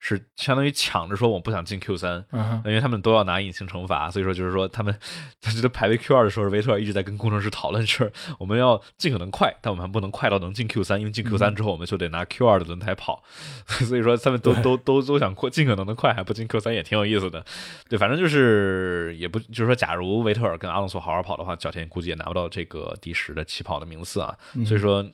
[0.01, 2.23] 是相当于抢着说我不想进 Q 三，
[2.63, 4.97] 因为他们都要拿隐形惩罚，所以说就是说他们
[5.41, 13.21] 他觉得排位 Q 二的时候，维特尔一直在跟工程师讨论是我们要尽可能快，但我们还不能快到能进 Q 三，因为进 Q 三之后我们就得拿 Q 二的轮胎跑，
[13.67, 17.45] 所以说他们都都都都想快，尽可能的快，还不进 Q 三也挺有意思的。
[17.89, 24.33] 对，反正就是也不就是说，假如维特尔跟阿隆索好好跑的话，角田估计也拿不到这个第十的起跑的名次啊。
[24.65, 25.05] 所以说，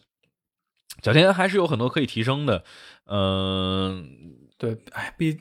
[1.01, 2.63] 角田还是有很多可以提升的，
[3.07, 4.45] 嗯。
[4.58, 5.38] 对，哎，毕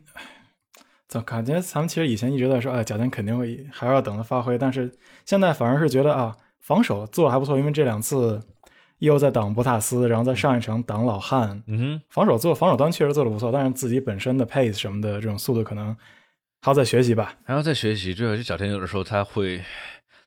[1.08, 4.92] 怎感觉咱们其实以前一直在说，哎，贾丹肯定会还要等他发挥，但是
[5.24, 8.40] 现在反而是觉得啊，防守做的还不错，因为这两次
[8.98, 15.96] 又在挡博塔斯，然后在上一场挡老汉，嗯，防守做防守端确实做的不错，但是自己本身的 pace 什么的这种速度可能
[16.60, 18.12] 还要再学习吧，还要再学习。
[18.12, 19.62] 这个小天有的时候他会。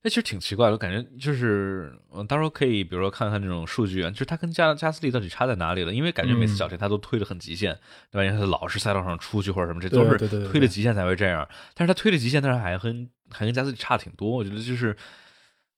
[0.04, 5.94] 那其实挺奇怪的，我感觉就是，嗯，到时候可以比如说看看这种数据啊，就是他跟加加斯利到底差在哪里了？
[5.94, 7.78] 因为感觉每次小田他都推的很极限，
[8.12, 8.26] 对吧？
[8.26, 10.18] 因为他老是赛道上出去或者什么，这都是
[10.50, 11.48] 推的极限才会这样。
[11.74, 14.96] 但是他推的极限，但是还跟还跟加斯利差挺多，我觉得就是。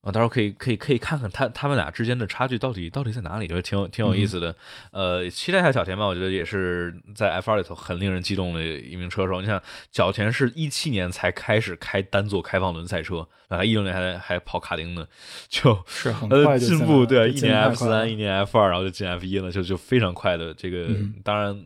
[0.01, 4.55] 啊，到时候可以可以可以看看他他们俩之间的差距到底到底在哪里，就是挺有挺有意思的。
[4.91, 9.41] 呃，期待一下小田吧，我觉得也是在 F 二里头很令人激动的一名车手。
[9.41, 15.05] 你想小田是一七年才开始开单座开放轮赛车，啊，一六年还还跑卡丁呢，
[15.49, 20.87] 就 是很快进步，对，一年 F 三，一年 F 二，然后就进 F 一了，就就非常快的这个，
[21.23, 21.65] 当然。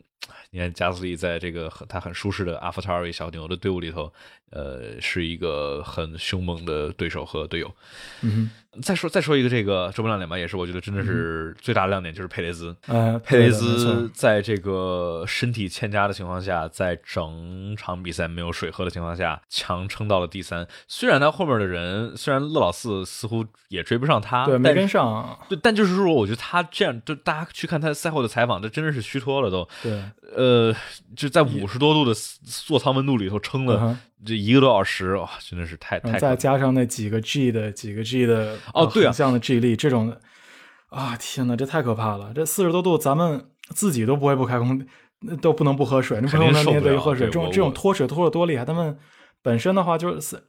[0.54, 4.14] 你看加斯利在这个他很舒适的阿法塔瑞小牛的队伍里头，
[4.52, 7.76] 呃，是一个很凶猛的对手和队友。
[8.82, 12.76] 再说再说一个这个周末亮点吧，也是我觉得真的是最大的亮点，就是佩雷兹。
[12.88, 20.68] 呃，佩雷兹在这个身体欠佳的情况下，在整场比赛没有水喝的情况下，强撑到了第三。
[20.88, 25.38] 虽然他后面的人，虽然勒老四似乎也追不上他，对，没跟上。
[25.48, 29.68] 对，但就是说，我觉得他这样，就大家去看他赛后的采访，这真的是虚脱了都。
[29.82, 30.02] 对。
[30.36, 30.76] 呃，
[31.16, 32.12] 就在五十多度的
[32.44, 33.96] 座舱温度里头撑了
[34.26, 36.18] 这一个多小时，哇，真的是太太。
[36.20, 40.16] 再加上那几个 G 的几个 G 的哦，对啊，这样的 G 力，这种
[40.90, 42.32] 啊，天哪，这太可怕了！
[42.34, 44.86] 这四十多度，咱们自己都不会不开空，
[45.42, 47.28] 都不能不喝水，那朋友们也得喝水。
[47.28, 48.64] 这种这种脱水脱的多厉害！
[48.66, 48.98] 他们
[49.42, 50.44] 本身的话就是。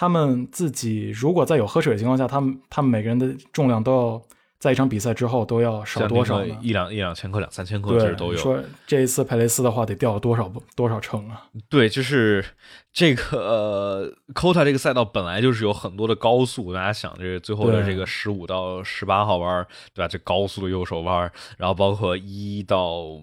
[0.00, 4.22] 他们自己如果在有喝水的情况下，他们他们每个人的重量都要
[4.58, 6.44] 在一场比赛之后都要少多少？
[6.44, 8.36] 一两一两千克、两三千克其实都有。
[8.36, 11.44] 说这一次佩雷斯的话得掉了多少多少秤啊？
[11.68, 12.44] 对，就是
[12.92, 20.08] 这个呃，Kota 这个赛道本来就是有很多的高速，大家想这最后的这个十五到十八号弯，对吧？
[20.08, 23.20] 这高速的右手弯，然后包括一到。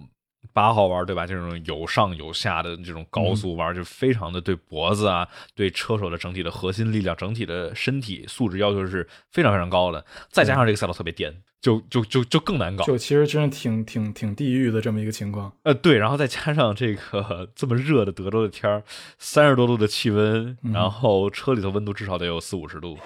[0.53, 1.25] 八号弯对吧？
[1.25, 10.05] 这种有上有下的这种高速弯，就非常的对脖子啊，对车手的整体的核心力量、整体的身体素质要求是非常非常高的。
[10.29, 12.85] 再加上这个赛道特别颠，就就就就更难搞。
[12.85, 15.51] 就其实真的挺挺挺地狱的这么一个情况。
[15.63, 18.83] 呃，对，然后再加上这个 这么热的德州的天儿，
[19.17, 22.97] 三十多度的气温，然后车里头温度至少得有四五十度。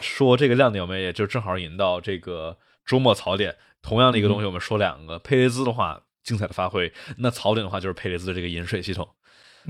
[0.00, 3.54] 说这个亮点，我们也就正好引到这个周末槽点。
[3.86, 5.16] 同样的一个东西，我们说两个。
[5.20, 9.08] 佩雷兹的话，精彩的发挥；那槽点的话，就是佩雷兹的这个饮水系统。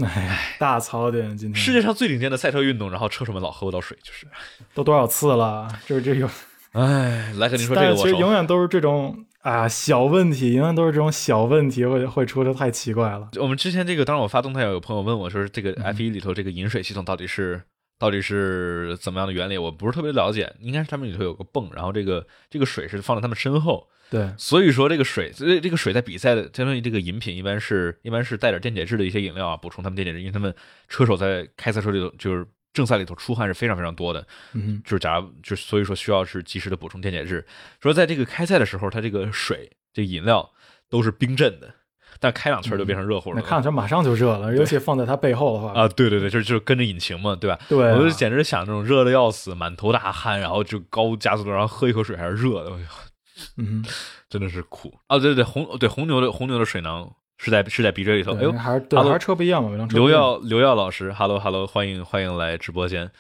[0.02, 1.36] 哎，大槽点！
[1.36, 4.26] 今天世界上最顶尖的赛车运动，然后车手们老喝不到水，就是
[4.72, 5.68] 都多少次了？
[5.86, 6.28] 就是这有，
[6.72, 13.28] 哎，来和您说这个，其实永远都是这种啊小问题，永远都是这种小问题会会出的太奇怪了。
[13.36, 17.62] 我们之前这个，当时我发动态，有朋友问我说，这个 F 一里头这个饮水系统到底是？
[17.98, 20.54] 到底是怎么样的原理，我不是特别了解。
[20.60, 23.88] 应该是他们里头有个泵，然后这个这个水是放在他们身后。
[24.08, 30.54] 对，所以说这个水，这这个水在比赛的相当于这个饮品，一般是一般是带点电解质的一些饮料啊，补充他们电解质，因为他们
[30.88, 34.24] 车手在开赛车里头就是正赛里头出汗是非常非常多的。
[34.52, 37.44] 嗯，就是假如就所以说需要是及时的补充电解质。
[37.80, 40.52] 说在这个开赛的时候，它这个水这饮料
[40.88, 41.74] 都是冰镇的。
[42.20, 47.58] 但开两圈就变成热乎了，那开两圈马上就热了，尤其放在它背后的话啊，对对对，就是就是跟着引擎嘛，对吧？
[47.68, 52.72] 对，我就简直想那种热的要死，满头大汗，然后就高加速度，然后喝一口水还是热的，
[53.56, 53.84] 嗯，
[54.28, 55.18] 真的是苦啊！
[55.18, 59.86] 对对对，红对红牛的红牛的水囊是在是在 B J 里头，哎呦，还是对，还是车不一样嘛？
[59.90, 63.10] 刘耀刘耀老师，Hello Hello，欢迎欢迎来直播间。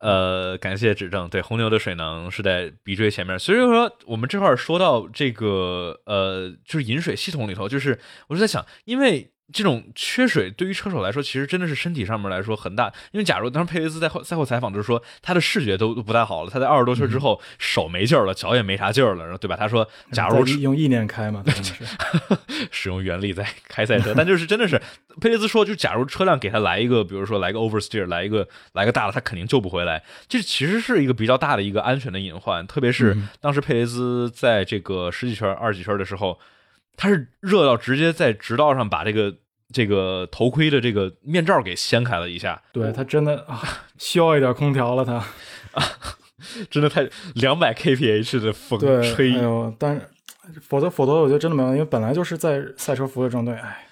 [0.00, 1.28] 呃，感谢指正。
[1.28, 7.98] 对，红牛的水囊是在鼻锥前面，所以说我们这块说到这个，呃，就是饮水系统里头，就是
[8.28, 9.30] 我就在想，因为。
[9.52, 12.92] 这种缺水对于车手来说，其实真的是身体上面来说很大。
[13.12, 16.50] 因为假如当时佩雷兹在后赛后采访就是说，他的视觉都都不太好了。
[16.50, 19.56] 他在二十多圈之后，手没劲儿了，脚也没啥劲儿了，然后对吧？
[19.56, 21.44] 他说，假如用意念开嘛，
[22.70, 24.80] 使用原力在开赛车，但就是真的是
[25.20, 30.02] 佩雷兹说，就假如车辆给他来一个，比如说来个 oversteer，来一个来个大的，他肯定救不回来。
[30.28, 36.38] 这其实是一个比较大的一个安全的隐患，特别是当时佩雷兹在这个十几圈、二十几圈的时候。
[37.00, 39.34] 他是热到直接在直道上把这个
[39.72, 43.58] 这个头盔的这个面罩给掀开了一下，对他真的啊，
[43.96, 45.14] 需要一点空调了，他
[45.72, 45.82] 啊，
[46.68, 50.02] 真的太两百 kph 的风吹，哎呦，但是
[50.60, 53.86] 否则否则我觉得真的没有，因为本来就是在赛车服的状态，哎。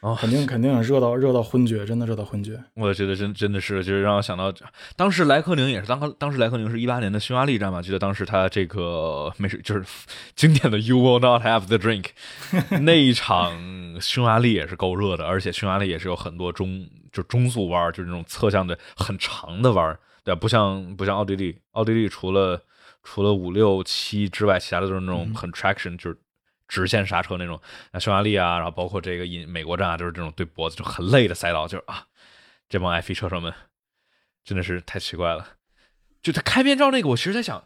[0.00, 2.58] 哦，肯定肯定热到热到昏厥，真的热到昏厥。
[2.74, 4.50] 我觉得真真的是，就是让我想到，
[4.96, 9.84] 当时莱克宁也是，当当时莱克宁是一八年的匈牙利站嘛，记得当时他这个没事，就是
[10.34, 12.06] 经典的 You will not have the drink
[12.80, 19.94] 那一场匈牙利也是够热的，而且匈牙利也是有很多中就中速弯，就是那种侧向的很长的弯，
[20.24, 20.38] 对吧？
[20.40, 22.62] 不像不像奥地利，奥地利除了
[23.02, 26.16] 除了五六七之外，其他的都是那种很 traction，就是。
[26.70, 27.60] 直线刹车那种，
[27.92, 32.06] 那匈牙利啊，然后包括这个印美国站啊，就是这种对脖子就很累的赛道，就是啊，
[32.68, 33.52] 这帮 F1 车手们
[34.44, 35.46] 真的是太奇怪了。
[36.22, 37.64] 就他开面罩那个，我其实在想，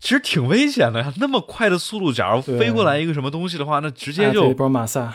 [0.00, 5.14] 其实挺危险的呀，那么快的速度，假如飞过来一个什么东西的话，那直接就一波马萨。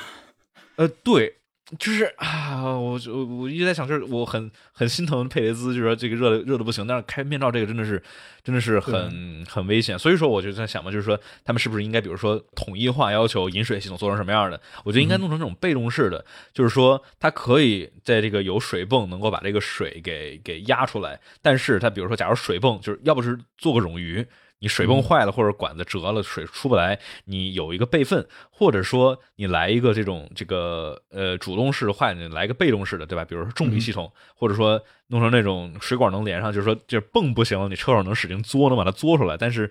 [0.75, 1.39] 呃，对。
[1.79, 8.01] 就是啊，我我我一直在想，就是我很很心疼佩雷兹，就是说这个热的热的不行，但是开面罩这个真的是
[8.43, 14.59] 真的是很很危险，所以说我就在想嘛，就是说他们是不是应该比如说统一化要求饮水系统做成什么样的？
[14.83, 24.25] 我觉得应该弄成这种被动式的，就是说它可以在这个有水泵能够把这个水给给压出来，但是它比如说假如水泵就是要不是做个冗余。
[24.63, 33.25] 你水泵坏了或者管子折了，水出不来，你有一个备份，或者说你来一个这种这个呃主动式的坏，你来个被动式的，对吧？
[33.25, 39.69] 比如说重力系统，或者说弄成那种水管能连上，就是说就是泵不行，你车手能使劲嘬，能把它嘬出来，但是。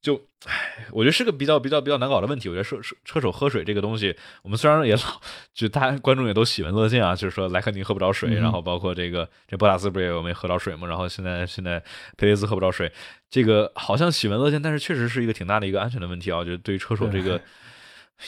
[0.00, 0.14] 就，
[0.46, 2.48] 唉，我觉得是个比较比较比较难搞的问题。
[2.48, 5.20] 我觉得车车车手喝水这个东西，我们虽然也老，
[5.52, 10.86] 就大家观众也都喜闻乐见啊，就是说莱克宁喝不着水，然后包括这个这博塔斯不是也有没喝着水嘛？
[10.86, 11.82] 然后现在现在
[12.16, 12.92] 佩雷兹喝不着水，
[13.28, 16.38] 这个好像喜闻乐见，但是确实是一个挺大的一个安全的问题啊。
[16.38, 17.40] 我觉得对于车手这个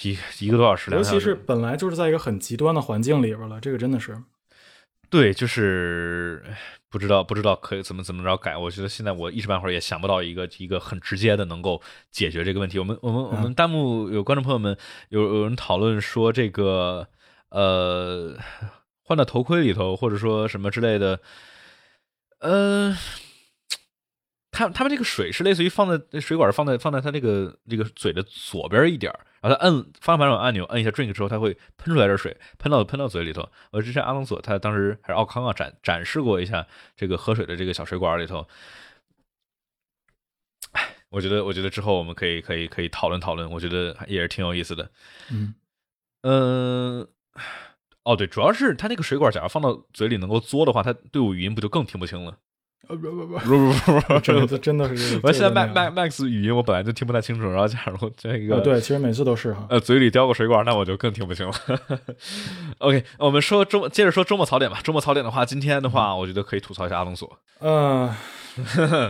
[0.02, 4.18] 一一个多小时，尤其是本来就是在一个很极端的环境里边了，这个真的是。
[5.10, 6.42] 对，就是
[6.88, 8.56] 不知道不知道可以怎么怎么着改。
[8.56, 11.82] 我觉得现在我一时半会儿也想不到一个一个很直接的能够
[12.12, 12.78] 解决这个问题。
[12.78, 17.08] 我们我们我们弹幕有观众朋友们有有人讨论说这个
[17.48, 18.36] 呃
[19.02, 21.18] 换到头盔里头或者说什么之类的，
[22.38, 22.96] 呃，
[24.60, 33.48] 他他们这个水是类似于放在水管放在放在他这个这个嘴的左边一点然后他摁方向盘上按钮，摁一下 drink 之后，他会喷出来点水，喷到喷到嘴里头。
[33.70, 38.46] 我之前阿隆索他当时还是奥康啊展展示过一下这个喝水的这个小水管里头。
[40.72, 44.90] 哎，我觉得我觉得之后我们可以可以可以讨论讨论，我觉得也是挺有意思的。
[45.30, 45.54] 嗯
[46.22, 47.08] 嗯。
[48.02, 52.38] 哦，对，主要是他那个水管，假如放到嘴里能够嘬的话，他队伍语音不就更听不清了？
[52.90, 55.20] 呃不不不不不不，真的真的是。
[55.22, 59.64] 我现在 Max 语音我本来就听不太清楚，然后假如这个，对，其实每次都是哈。
[59.70, 61.54] 呃，嘴里叼个水管，那我就更听不清了。
[62.78, 64.80] OK，我们说周接着说周末槽点吧。
[64.82, 67.38] 周末槽点的话，今天的话，我觉得可以吐槽一下阿隆索。
[67.60, 68.12] 嗯。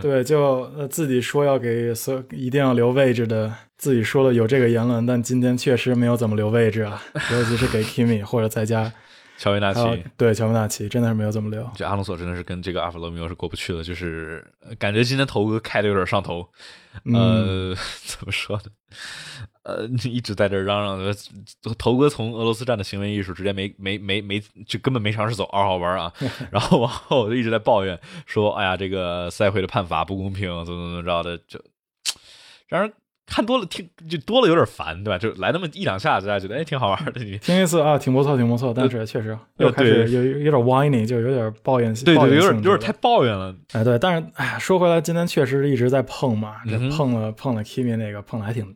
[0.01, 7.01] 对，就呃自己说要给所一定要留位置的，自己说了有这个言论，但今天确实没有怎么留位置啊，
[7.31, 8.93] 尤其是给 Kimi 或者在家
[9.41, 9.81] 乔维纳奇，
[10.15, 11.67] 对乔维纳奇真的是没有怎么留。
[11.73, 14.45] 这阿隆索真的是跟这个阿弗罗密欧是过不去的，就是
[14.77, 16.47] 感觉今天头哥开的有点上头，
[17.11, 17.75] 呃，
[18.05, 18.63] 怎么说呢？
[19.63, 21.15] 呃，一直在这嚷嚷，
[21.75, 26.13] 头哥从俄罗斯站的行为艺术直接没没没没，就根本没尝试走二号弯啊，
[26.51, 31.59] 然后往后就一直在抱怨说，哎呀，这个赛会的判罚不公平，怎么怎么着的，就
[32.67, 32.93] 让人
[33.31, 35.17] 看多了听就多了有点烦，对吧？
[35.17, 48.75] 就来那么一两下，大家觉得哎挺好玩的，你听一次啊，挺不错，挺不错，但是确实又开始有有点 whining，就有点抱怨，对对，有点有点太抱怨了，哎对，但是哎说回来，今天确实一直在碰嘛，这碰了碰了 Kimi 那个碰的还挺。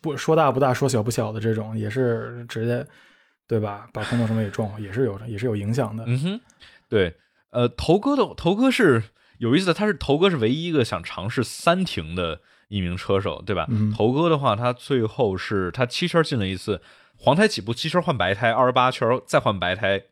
[0.00, 2.84] 不说大不大，说小不小的这种，也是直接，
[3.46, 3.86] 对吧？
[3.92, 6.02] 把空头什么也撞，也是有，也是有影响的。
[6.06, 6.40] 嗯哼，
[6.88, 7.14] 对，
[7.50, 9.02] 呃，头哥的头哥是
[9.38, 12.40] 有意思的，他是头哥是唯一一个想尝试三停的
[12.74, 13.68] 一名车手，对吧？
[13.96, 16.82] 头哥的话，他最后是他七圈进了一次
[17.16, 20.02] 黄胎起步，七圈换白胎，二十八圈再换白胎，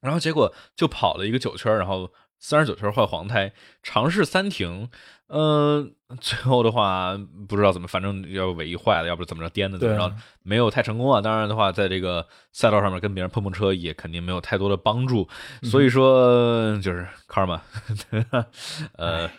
[0.00, 4.88] 然后结果就跑了一个九圈，然后三十九圈换黄胎，尝试三停。
[5.34, 11.22] 嗯， 最后的话不知道怎么，反正要尾翼坏了，要不怎么着颠的怎么着，没有太成功啊。
[11.22, 15.26] 当然的话，在这个赛道上面跟别人碰碰车也肯定没有太多的帮助。
[15.62, 17.62] 所以说就是卡尔玛，
[18.96, 19.30] 呃，嗯，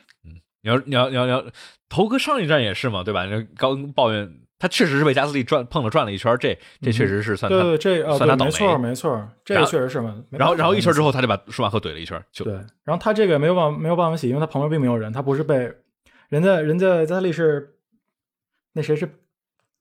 [0.63, 1.45] 你要你要你要你要，
[1.87, 3.25] 头哥上一站也是嘛，对吧？
[3.25, 10.23] 你刚抱怨他确实是被加斯利转碰了转了一圈，这这确实是算他对这算他倒霉，没错没错，这个确实是嘛。
[10.31, 12.53] 然后然后一圈之后他就把舒马赫怼了一圈，就对。
[12.83, 15.71] 然后他这个没有办法没有办法洗，因为他旁边并没有人，他不是被。
[16.29, 17.75] 人家人家加斯利是
[18.73, 19.07] 那谁是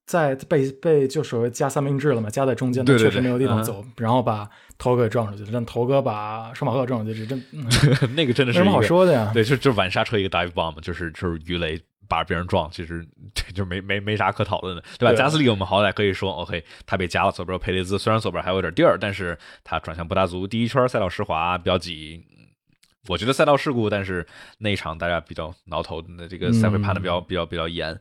[0.04, 2.28] 在被被就所谓加三明治了嘛？
[2.28, 4.46] 夹在中间，他确实没有地方走，然后把
[4.82, 5.50] 头哥给撞出去了。
[5.52, 7.44] 让头哥把舒马赫撞出去，这真
[8.16, 9.30] 那个真的是没什么好说的呀。
[9.32, 15.14] 对，就就晚刹车一个 dive bomb，就是就是鱼雷把别人撞，其实这 就没没没啥可讨论的，对吧？
[15.14, 22.24] 加斯利我们好歹可以说，OK，他被夹了左边佩雷兹，虽然左边还有点地儿，但是他转向不大足，第一圈赛道湿滑比较挤。
[23.08, 24.24] 我觉得赛道事故，但是
[24.58, 27.98] 那场大家比较挠头，那这个赛会判的比较比较比较严。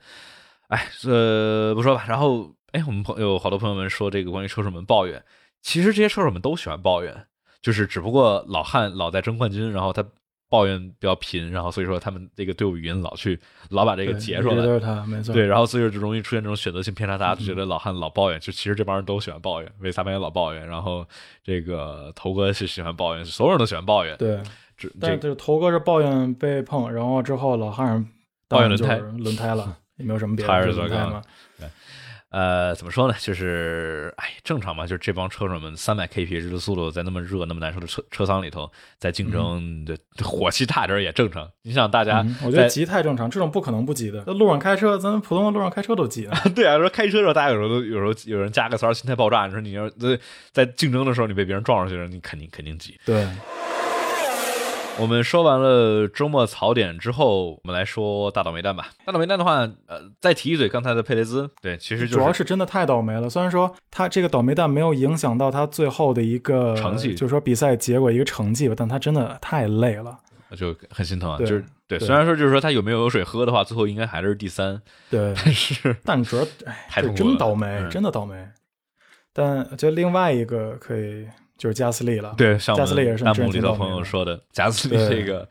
[0.68, 2.06] 哎，呃，不说吧。
[2.08, 5.24] 然后，哎，我们朋有好多朋友们说这个关于车手们抱怨，
[5.62, 7.26] 其实这些车手们都喜欢抱怨，
[7.62, 10.04] 就是只不过老汉老在争冠军，然后他
[10.50, 13.40] 抱怨比较频，然后所以说他们这个队伍语音老去
[13.70, 15.34] 老把这个截出来，都是他，没错。
[15.34, 21.08] 对，然后所以说就容易出现这种选择性偏差，大家就觉得老汉老抱怨，就其实这帮人都喜欢抱怨，为萨潘也老抱怨，然后
[21.44, 24.42] 这个头哥是喜欢抱怨，所有人都喜欢抱怨，对。
[25.00, 28.04] 但这个头哥是抱怨被碰，然后之后老汉
[28.48, 30.66] 抱怨轮胎轮胎了， 也没有什么别的。
[30.72, 31.22] 轮胎嘛。
[32.32, 33.16] 对，呃，怎么说呢？
[33.20, 34.88] 就是，哎，正常嘛。
[34.88, 41.50] 就是这帮车手们三百 kph 的速度，在那么热、那么难受的车车舱里头，在竞争，的火气大点也正常。
[41.64, 44.24] 你想，大家，我觉得急太正常，这种不可能不急的。
[44.24, 46.28] 在路上开车，咱们普通的路上开车都急。
[46.56, 49.46] 对啊，说开车的时候，大家有时候都有时候有人加个塞，心态爆炸。
[49.46, 50.20] 你说你要在
[50.52, 53.00] 在竞争的时候，你被别人撞上去了，你肯定肯定急。
[53.06, 53.28] 对。
[55.00, 58.90] 我们说完了周末槽点之后，我们来说大倒霉蛋吧。
[59.06, 63.30] 大倒霉蛋的话，呃，再提一嘴刚才的佩雷兹，对，其实就主要是真的太倒霉了。
[63.30, 70.16] 虽然说他这个倒霉蛋没有影响到他最后的一个成绩，就是说比赛结果一个成绩吧，但他真的太累了，
[70.56, 71.38] 就很心疼啊。
[71.40, 74.80] 就是对，虽然说就是说他有没有有水喝的话，最后应该还是第三，
[75.10, 78.36] 对，但是但主要哎，真倒霉，真的倒霉。
[79.34, 81.26] 但就另外一个可以。
[81.62, 85.48] 就是加斯利了，对，像加斯利也是弹幕里的朋友说的，加斯利这个，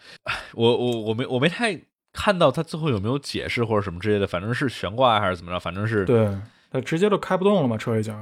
[0.55, 1.81] 我我我没我没太
[2.13, 6.29] 看到他最后有没有解释或者什么之类的，反正是悬挂还是怎么着，反正是对，
[6.73, 8.13] 他直接都开不动了嘛，车已经。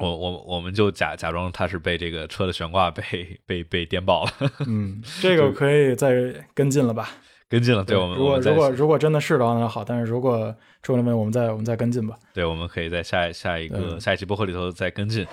[0.00, 4.30] 我我我们就假假装他是被这个车的悬挂被被被颠爆了。
[4.66, 6.12] 嗯， 这个可以再
[6.54, 7.08] 跟进了吧？
[7.48, 10.52] 跟进了，对我们如果如果如果真的是的话那好，但是如果
[10.82, 12.16] 出了问题，我们再我们再跟进吧。
[12.34, 15.24] 对，我们可以在下下一个下一期播客里头再跟进。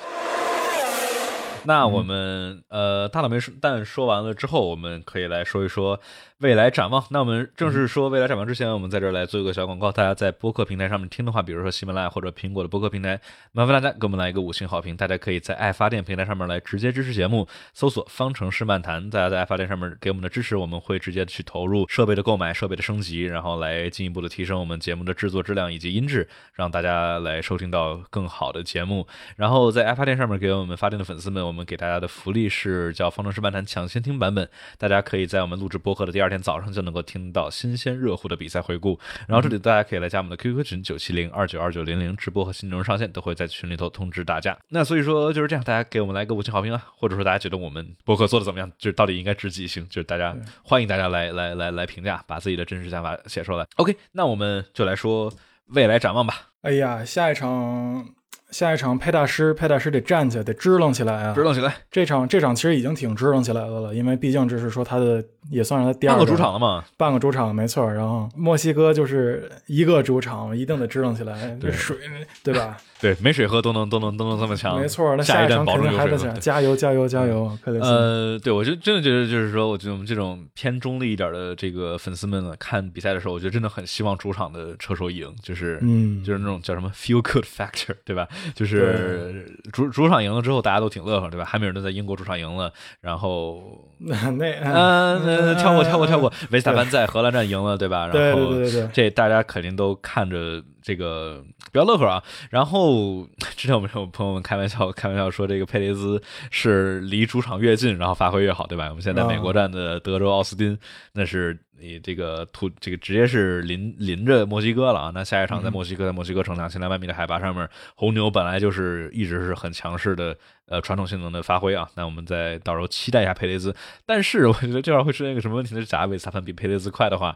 [1.70, 6.00] 那我们呃大佬没说，但说完了之后，我们可以来说一说
[6.40, 7.04] 未来展望。
[7.10, 9.92] 那我们正式说未来展望之前，我们在这儿来做一个小广告。
[9.92, 13.20] 大家在播客平台上面听的话，比如说喜马拉雅或者苹果的播客平台，
[13.52, 14.96] 麻烦大家给我们来一个五星好评。
[14.96, 19.10] 大家可以在爱发电平台上面来直接支持节目，搜索“方程式漫谈”。
[19.12, 29.06] 大家在爱发电上面给我们的支持，我们会直接去投入设备的购买、设备的升级，然后来进一步的提升我们节目的制作质量以及音质，让大家来收听到更好的节目。
[29.36, 39.00] 然后在爱发电上面给我们发电的粉丝们，我们给大家的福利是叫“方程式漫谈”抢先听版本，大家可以在我们录制播客的第二天早上就能够听到新鲜热乎的比赛回顾。
[39.28, 44.58] 然后这里大家可以来加我们的 QQ 群九七零二九二九零零，直播和新内容上线都会在群里头通知大家。
[44.70, 53.66] 那所以说就是这样，大家给我们来个五星好评啊，或者说大家觉得我们博客做的怎么样，就是到底应该值几星，就是大家欢迎大家来来来来评价，把自己的真实想法写出来。
[53.78, 55.34] OK，那我们就来说
[55.68, 56.50] 未来展望吧。
[56.62, 58.19] 哎呀，下一场。
[58.52, 61.34] 下一场佩大师，佩大师得站起来，得支棱起来啊！
[61.34, 61.74] 支棱起来。
[61.92, 67.92] 这场这场其实已经挺支棱起来的了，因为毕竟这是说他的也算是他第二个主场了嘛，半个主场没错。
[67.92, 71.50] 然后墨西哥就是一个主场，一定得支棱起来。
[71.60, 71.96] 对水，
[72.44, 72.78] 对吧？
[73.02, 74.80] 对，没水喝都能都能都能这么强。
[74.80, 77.50] 没错，那下一站肯定还得强，加油加油加油！
[77.82, 88.28] 呃，对我就真的觉得就是说，我觉得我们这种偏中立一点的这个粉丝们呢，看比赛的时候，我觉得真的很希望主场的车手赢，就是嗯，就是那种叫什么 feel good factor，对吧？
[88.54, 91.46] 就是主主场赢了之后，大家都挺乐呵，对吧？
[91.46, 98.08] 汉密尔顿在英国主场赢了，然后那 那嗯，跳过跳过跳过，维斯塔潘在荷兰站赢了，对吧？
[98.08, 100.62] 然后对对对对，这大家肯定都看着。
[100.82, 106.20] 这个比较乐呵啊，然后之前我们有朋友们开玩笑开玩笑说，这个佩雷兹
[106.50, 108.88] 是离主场越近，然后发挥越好，对吧？
[108.90, 110.76] 我们现在美国站的德州奥斯汀，
[111.14, 115.12] 那是你这个土这个直接是临临着墨西哥了啊。
[115.14, 121.90] 那下一场在墨西哥，在墨西哥城两千两百米的海拔上面，红牛本来就是一直是很强势的呃传统性能的发挥啊。
[121.96, 123.76] 那我们再到时候期待一下佩雷兹，
[124.06, 125.84] 但是我觉得这样会出现一个什么问题呢？
[125.84, 127.36] 假如维斯塔潘比佩雷兹快的话。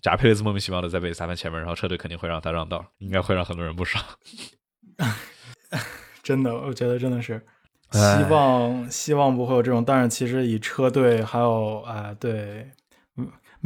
[0.00, 4.04] 假如佩雷兹莫名其妙的在被萨潘前面，然后车队肯定会让他让道，应该会让很多人不爽。
[6.22, 7.44] 真的，我觉得真的是，
[7.90, 9.84] 希望希望不会有这种。
[9.84, 12.70] 但是其实以车队还有啊，对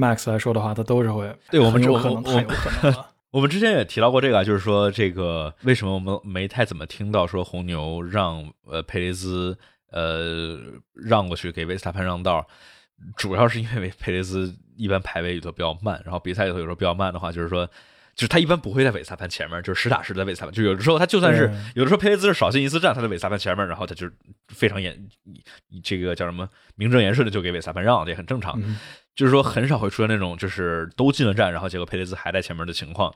[0.03, 1.35] ，Max 来说的话，他都是会。
[1.51, 3.11] 对我们有可能，太有可能了。
[3.31, 9.57] 我们之前也提到过这个，就是说这个为什么我们没太怎么听到说红牛让呃佩雷兹
[9.91, 10.59] 呃
[10.95, 12.47] 让过去给维斯塔潘让道。
[13.17, 17.67] 主要是因为佩雷兹一般排位里头比较慢，然后比赛里头有时候比较慢的话，就是说，
[18.15, 20.55] 就是他一般不会在韦斯塔潘前面，就是实打实的尾萨潘。
[20.55, 24.09] 就有的时候他就算是有的时候佩雷兹是少进一次站，他在韦斯塔潘前面，然后他就
[24.49, 24.97] 非常严，
[25.83, 28.63] 这个叫什么名正言顺的就给维斯塔潘让，这也很正常。
[29.15, 33.15] 就是说很少会出现那种就是都进了站，然后结果佩雷兹还在前面的情况。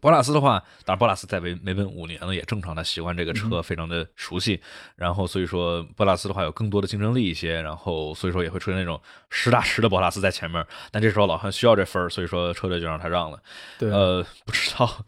[0.00, 4.58] 博拉斯的话，当然博拉斯在维梅奔五年了，也正常，他习惯这个车，非常的熟悉。
[4.96, 7.60] 然后所以说，博拉斯的话有更多的竞争力一些。
[7.60, 8.98] 然后所以说也会出现那种
[9.28, 10.66] 实打实的博拉斯在前面。
[10.90, 13.38] 但这时候老汉需要这分所以说车队就让他让了。
[13.78, 15.04] 对，呃，不知道，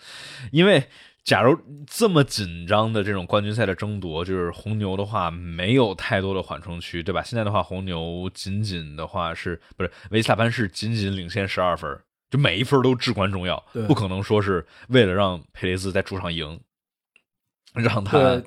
[0.52, 0.86] 因为
[1.24, 7.22] 假如这么紧张的这种冠军赛的争夺，就是红牛的话没有太多的缓冲区，对吧？
[7.22, 11.98] 现在的话，红牛仅仅的话是不是维斯塔潘是仅仅领先十二分。
[12.30, 16.58] 就每一分都至关重要，不可能说是为了让佩雷斯在主场赢，
[17.74, 18.42] 让他。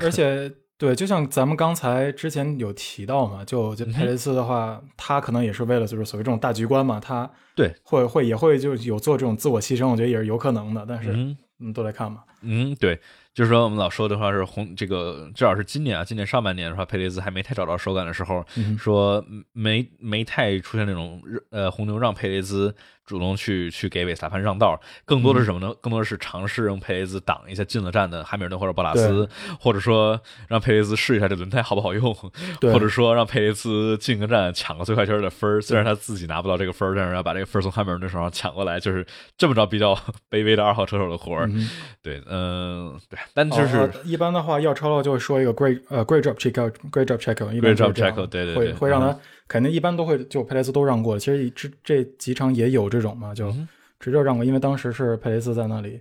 [0.00, 10.84] 而且，对，就像咱们刚才之前有提到嘛，就就佩雷斯的话，他可能也是为了就是所谓这种大局观嘛，他对会会也会就有做这种自我牺牲，我觉得也是有可能的。
[10.88, 12.24] 但是，嗯，都来看嘛。
[12.42, 12.98] 嗯，对，
[13.34, 18.44] 就是说我们老说的话是红这个，至少是今年啊，今年上半年的话，佩雷兹还没太找到手感的时候，
[18.78, 22.74] 说没没太出现那种呃红牛让佩雷兹。
[23.06, 25.74] 主动去去给韦斯塔潘让道，更多的是什么呢？
[25.80, 29.28] 更多的是尝试让佩雷兹挡一下进了站的汉密尔顿或者博拉斯，
[29.58, 32.14] 或者说让佩雷兹试一下这轮胎好不好用，
[32.62, 39.04] 或者说让佩雷兹进个站抢个最快圈的分虽然他自己拿不到这个分但是要把这个分从汉密尔顿手上抢过来，就是
[39.36, 39.92] 这么着比较
[40.30, 41.50] 卑微的二号车手的活儿。
[42.02, 49.18] 对，嗯，对，但就是一般的话要超了就会说一个 great 呃 great job check，great job check，great job check，对对对，会会让他。
[49.50, 53.52] 肯定一般都会就佩雷斯都让过，其实这这几场也有这种嘛，就
[53.98, 56.00] 直接让过，因为当时是佩雷斯在那里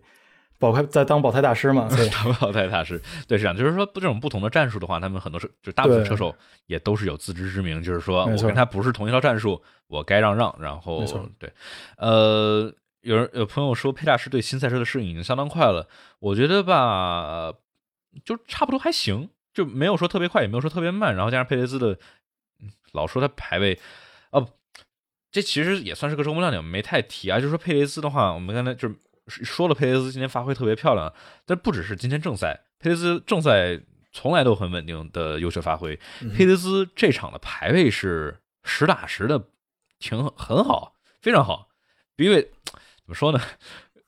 [0.60, 6.36] 保开在当保胎大师嘛，所以 当保胎大师对是这样，就是说这种不同的战术的话，他们很多车就大部分车手
[6.68, 11.04] 也都是有自知之明，就是说我跟他不是同一套战术，我该让让，然后
[11.40, 11.52] 对，
[11.98, 12.72] 呃，
[13.02, 15.88] 有人有朋友说佩大师对新赛车的适应已经相当快了，
[16.20, 17.52] 我觉得吧，
[18.24, 21.98] 就差不多还行，就没有说特别快，也没有说特别慢，然后加上佩雷兹的。
[22.94, 23.80] 老说他排位，
[24.32, 24.50] 哦，
[25.32, 27.38] 这其实也算是个周末亮点，没太提啊。
[27.38, 31.14] 就是说佩雷兹的话，我们刚才就是说了，佩雷兹今天发挥特别漂亮，
[31.46, 33.80] 但不只是今天正赛，佩雷兹正赛
[34.12, 36.00] 从来都很稳定的优秀发挥。
[36.22, 39.50] 嗯佩雷兹这场的排位是实打实的，
[40.00, 41.70] 挺很好，非常好。
[42.18, 42.42] 因为
[42.72, 43.40] 怎么说呢？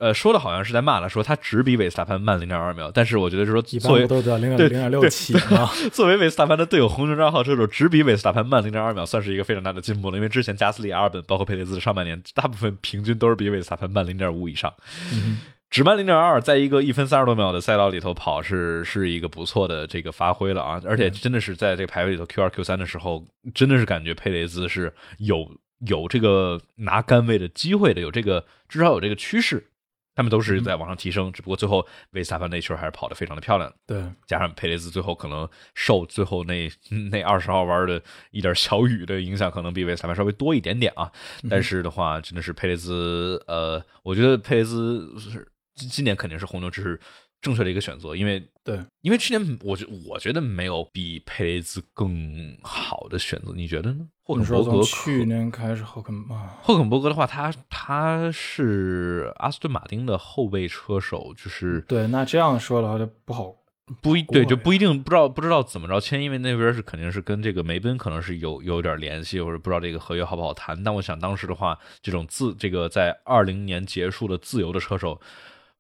[0.02, 5.70] 呃，说的好像是在骂他，说他只比韦斯塔潘慢零点二秒，但是我觉得是说一般作为不都得零对点零点六七嘛？
[5.94, 10.18] 作为韦斯塔潘的队友，红牛账号车手只比韦斯塔潘慢零点二秒，算是一个非常大的进步了。
[10.18, 14.74] 因为之前加斯利、阿尔本包括佩雷兹上半年，大部分平均都是比韦斯塔潘慢零点五以上。
[15.14, 20.82] 嗯只慢零点二，在一个一分三十多秒的赛道里头跑是是一个不错的这个发挥了啊！
[20.84, 25.50] 而且真的是在这个排位里头 Q 二 Q 三的时候，真的是感觉佩雷兹是有
[25.88, 29.66] 有这个拿杆位的机会的，有这个至少有这个趋势。
[30.16, 33.74] 他们都是在往上提升，只不过最后维斯塔潘那圈还是跑得非常的漂亮。
[33.86, 36.70] 对，加上佩雷兹最后可能受最后那
[37.12, 38.02] 那二十号弯的
[38.32, 41.12] 一点小雨的影响，可能比维斯塔潘稍微多一点点啊。
[41.50, 47.00] 但是的话，真的是佩雷兹，呃，我觉得佩雷兹是今今年肯定是红牛这是
[47.42, 54.08] 正确的一个选择，因为对，因为去年我觉我觉得没有比佩雷兹更好的选择，你觉得呢？
[54.24, 63.56] 霍肯伯格从去年开始霍肯啊，霍肯伯格的话，他他是阿斯顿马丁的后备车手，就是对，那这样说的话就不好。
[64.02, 70.82] 不一对，就不一定不知道不知道怎么着签，因为那边是肯定是跟这个梅奔可能是有有点联系，或者不知道这个合约好不好谈。
[70.82, 75.20] 但我想当时的话，这种自这个在二零年结束的自由的车手，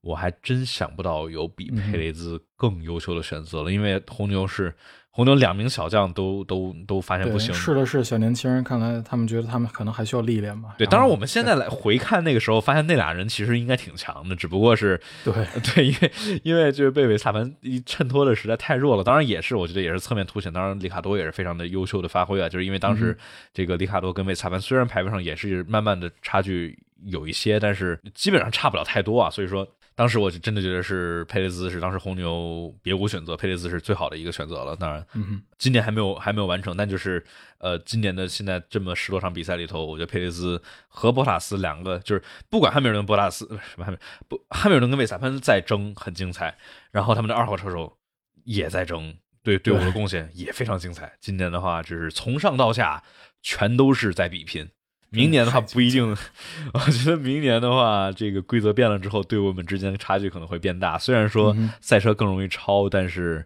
[0.02, 4.74] 我还真想不到有比佩雷兹更优秀的选择了，因为红牛是
[5.12, 10.74] 红牛两名小将都都都发现，不行，是的是小年轻人，看来他们觉得他们可能还需要历练吧。
[10.78, 15.34] 对，当然我们现在来回看那个时候，发现那俩人其实应该挺强的，只不过是对
[15.76, 16.12] 对，因为
[16.44, 19.04] 因为就是被韦斯塔潘一衬托的实在太弱了。
[19.04, 20.52] 当然也是，我觉得也是侧面凸显。
[20.52, 23.16] 当然，里卡多也是非常的优秀的发挥啊，就是因为当时
[23.54, 29.30] 这个里卡多跟韦斯塔潘虽然排位上也是慢慢的差距有一些，但是基本上差不了太多啊。
[29.30, 29.68] 所以说，
[30.02, 34.76] 当时我就真的觉得是佩雷兹是当时红牛别无选择，佩雷兹是最好的一个选择了。
[34.76, 37.24] 当然，嗯，今年还没有还没有完成，但就是
[37.60, 46.58] 呃，今年的现在这么十多场比赛里头，我觉得佩雷兹和博塔斯两个就是不管汉密尔顿、博塔斯呃什么汉密不汉密尔顿跟韦斯塔潘在争很精彩，
[46.90, 47.96] 然后他们的二号车手
[48.44, 51.16] 也在争，对队伍的贡献也非常精彩。
[51.20, 53.04] 今年的话，就是从上到下
[53.44, 54.68] 全都是在比拼。
[55.12, 56.16] 明年的话不一定，
[56.74, 60.98] 我觉得明年的话，这个规则变了之后，队伍们之间的差距可能会变大。
[60.98, 63.46] 虽然说赛车更容易超，但是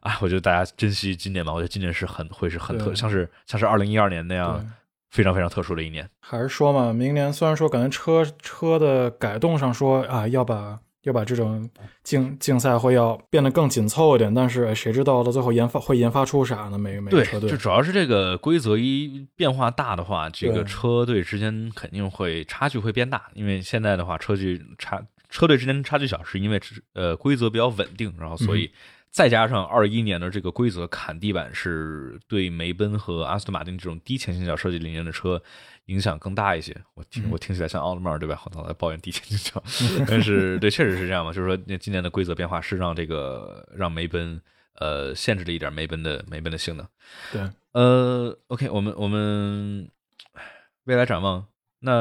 [0.00, 1.52] 啊，我觉得大家珍惜今年吧。
[1.52, 4.64] 我觉得今年是很会是很特，像是像是二零一二年那样。
[5.10, 6.06] 非常非常特殊的一年。
[6.20, 11.68] 还是说嘛，明年虽然说感觉车车的改动上说啊，要把要把这种
[12.02, 16.76] 竞竞赛会要变得更紧凑一点，但是哎谁知道到最后研发会研发出啥呢？
[16.76, 23.30] 每个每车，队就主要是这个规则一变化大的话，这个车队之间肯定会差距会变大。
[23.34, 26.60] 因为现在的话，车距差车队之间差距小，是因为
[26.94, 28.70] 呃规则比较稳定，然后所嗯以
[29.10, 35.40] 再加上二一年的这个规则砍地板，是对梅奔和阿斯顿马丁这种低前倾角设计理念的车
[35.88, 36.74] 影响更大一些。
[36.94, 38.40] 我听嗯我听起来像奥特曼对吧？
[38.46, 39.62] 我老在抱怨低前倾角，
[40.08, 41.32] 但是对，确实是这样嘛。
[41.32, 44.40] 就是说，那今年的规则变化是让这个让梅奔
[44.78, 46.86] 呃限制了一点梅奔的梅奔的性能。
[47.32, 47.42] 对，
[47.72, 49.88] 呃，OK，我们我们
[50.84, 51.44] 未来展望，
[51.80, 51.92] 那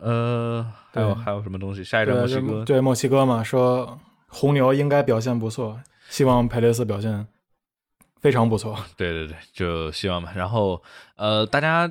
[0.00, 1.84] 呃还有还有什么东西？
[1.84, 3.98] 下一站墨西哥，对墨西哥嘛，说
[4.28, 7.26] 红牛应该表现不错，希望佩雷斯表现
[8.20, 8.78] 非常不错。
[8.96, 10.32] 对对对，就希望吧。
[10.36, 10.82] 然后
[11.16, 11.88] 呃，大家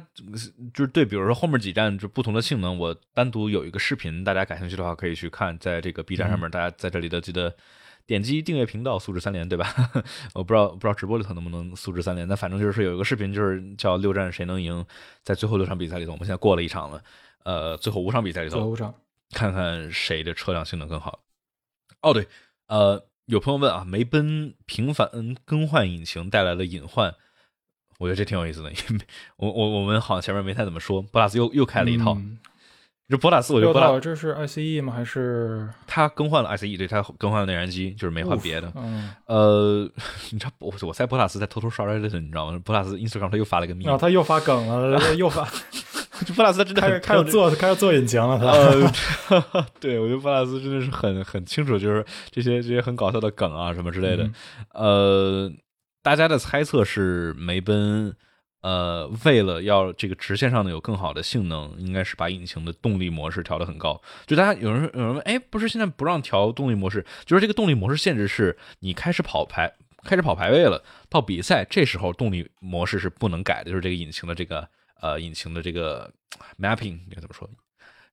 [0.73, 7.55] 就是对，比如说后面几站就不同的性能，我单独有一个视频，大家感兴趣的话可以去看，在这个 B 站上面，大家在这里的记得。
[8.05, 9.71] 点击订阅频道，素质三连，对吧？
[10.33, 14.83] 我不知道不知道直播里头能不能素质三连，但反正就是有一个视频，就是叫六战谁能赢，
[15.21, 17.03] 在最后六场比赛里头，我们现在过了一场了，
[17.43, 18.95] 呃，最后五场比赛里头，最后场，
[19.31, 21.19] 看看谁的车辆性能更好。
[22.01, 22.27] 哦，对，
[22.65, 22.99] 呃，
[23.29, 25.07] 有朋友问啊，梅奔频繁
[25.45, 27.13] 更换引擎带来的隐患，
[27.99, 28.71] 我觉得这挺有意思的。
[28.71, 29.05] 因为
[29.37, 32.13] 我我我们好像前面没太怎么说，博拉斯又又开了一套。
[32.15, 32.39] 嗯
[33.07, 34.93] 这博拉斯，我觉得六博拉套这是 ICE 吗？
[34.93, 38.71] 还是他更换了 ICE，对他更换了内燃机，就是没换别的。
[38.75, 39.89] 嗯，呃，
[40.29, 42.61] 你知道我我猜博拉斯在偷偷刷 Reddit，你知道吗？
[42.63, 45.79] 博拉斯 Instagram 他又发了个密然后他又发梗了，又发就
[46.35, 48.45] 博拉斯真的开始开始做开始做引擎了，他。
[49.35, 54.23] 呃， 对，我觉得博拉斯真的是很很清楚，就是这些这些很搞笑的梗啊什么之类的。
[54.23, 54.33] 嗯
[54.73, 55.51] 呃，
[56.01, 58.15] 大家的猜测是梅奔，
[58.61, 64.01] 呃，为了要这个直线上的有更好的性能，应该是把引擎的动力模式调得很高。
[64.25, 69.71] 就大家有人有人问，哎，不是现在不让调动力模式，就是这个动力模式限制是你开始跑排
[70.03, 74.67] 开始跑排位了，到比赛这时候动力模式是不能改的，就是这个引擎的这个
[75.01, 76.11] 呃引擎的这个
[76.59, 77.49] mapping 应该怎么说？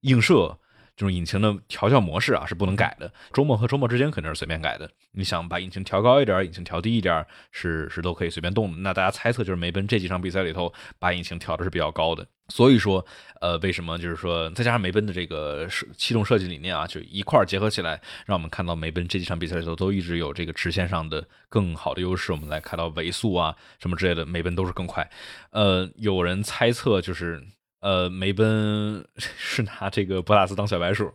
[0.01, 0.57] 映射
[0.97, 4.91] 这种引擎的调校模式啊是不能改的，周末和周末之间肯定是随便改的。
[5.13, 8.79] 你想把引擎调高一点，引擎调低一点，是是都可以随便动的。
[8.79, 12.27] 那大家猜测就是梅奔这几场比赛里头把引擎调的是比较高的。
[12.49, 13.05] 所以说，
[13.41, 22.33] 呃，为什么就是说再加上梅奔的这个设气动设计理念啊，就一块儿结合起来，让我们看到梅奔这几场比赛里头都一直有这个直线上的更好的优势。
[22.33, 25.09] 我们来看到尾速啊什么之类的，梅奔都是更快。
[25.51, 27.43] 呃，有人猜测就是。
[27.81, 31.13] 呃，梅奔是拿这个博拉斯当小白鼠，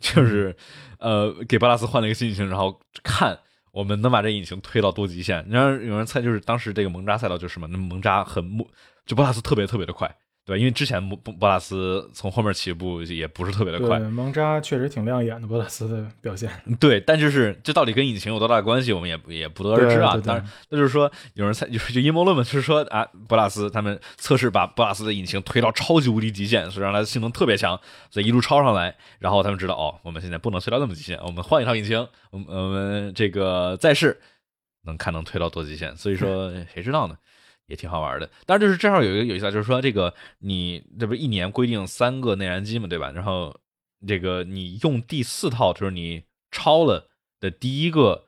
[0.00, 0.54] 就是
[0.98, 3.38] 呃给博拉斯换了一个新引擎，然后看
[3.70, 5.46] 我们能把这引擎推到多极限。
[5.48, 7.66] 然后有人猜，就是当时这个蒙扎赛道就是什么？
[7.68, 8.68] 那蒙扎很木，
[9.06, 10.14] 就博拉斯特别特别的快。
[10.46, 16.50] 对，因为之前博博拉斯从后面起步也不是特别的快，蒙扎确实挺亮眼的，博拉斯的表现。
[16.80, 20.16] 对，但就是这到底跟引擎有多大关系，我们也也不得而知啊。
[20.16, 27.78] 当然，那就是说有人猜，就是就阴谋论嘛，就是说啊，博拉斯他们测试把博拉斯的引擎推到超级无敌极限，所以让它性能特别强，
[28.10, 34.18] 所以一路超上来，然后他们知道哦，我们现在不能推到那么极限，我们换一套引擎，我们我们这个再试，
[34.84, 35.96] 能看能推到多极限。
[35.96, 37.16] 所以说谁知道呢？
[37.70, 43.12] 也挺好玩的，当然就是正好有一个有意思，就是说这个你这不一年规定三个内燃机嘛，对吧？
[43.12, 43.56] 然后
[44.06, 48.24] 这个你用第四套，就是你超了的第一个，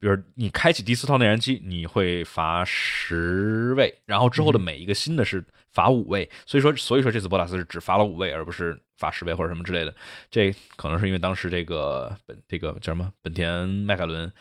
[0.00, 6.28] 比如你开启第四套内燃机，你会罚十位，然后之后的每一个新的是罚五位。
[6.44, 9.94] 所以说，所以说这次博拉斯是只罚了五位，而不是罚十位或者什么之类的。
[10.32, 14.32] 这可能是因为当时这个本这个叫什么本田迈凯伦。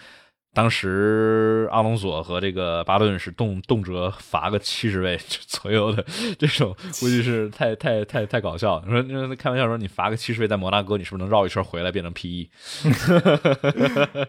[0.59, 5.17] 当时阿隆索和这个巴顿是动动辄罚个七十位
[5.47, 6.05] 左右的，
[6.37, 8.83] 这种估计是 太太太太搞笑。
[8.85, 12.49] 你说开玩笑说你罚个七十位在摩纳哥，你是不是能绕一圈回来变成 P 一？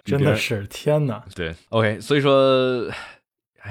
[0.04, 1.24] 真的是天哪！
[1.34, 2.88] 对，OK，所以说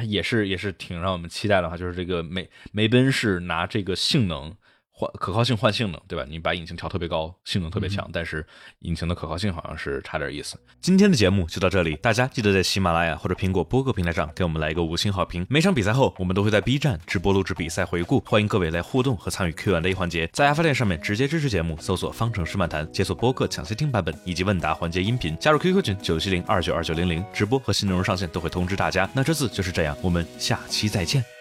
[0.06, 4.54] 也是也是挺让我们期待的哈，就是这个梅梅奔是拿这个性能。
[5.00, 6.26] 换可靠性换性能，对吧？
[6.28, 8.46] 你把引擎调特别高，性能特别强，但是
[8.80, 10.60] 引擎的可靠性好像是差点意思。
[10.82, 15.48] 今天的节目就到这里，大家记得在喜马拉雅或者苹果播客平台上给我们来一个五星好评。
[15.50, 20.30] 每场比赛后，我们都会在 B 站直播录制比赛回顾，欢迎各位来互动和参与 Q&A 环节。
[20.34, 29.10] 在爱发电上面直接支持节目，搜索“方程式漫谈”，解锁播客抢先听版本以及问答环节音频，加入 QQ 群九七零二九二九零零，直播和新内容上线都会通知大家。
[29.14, 31.39] 那这次就是这样，我们下期再见。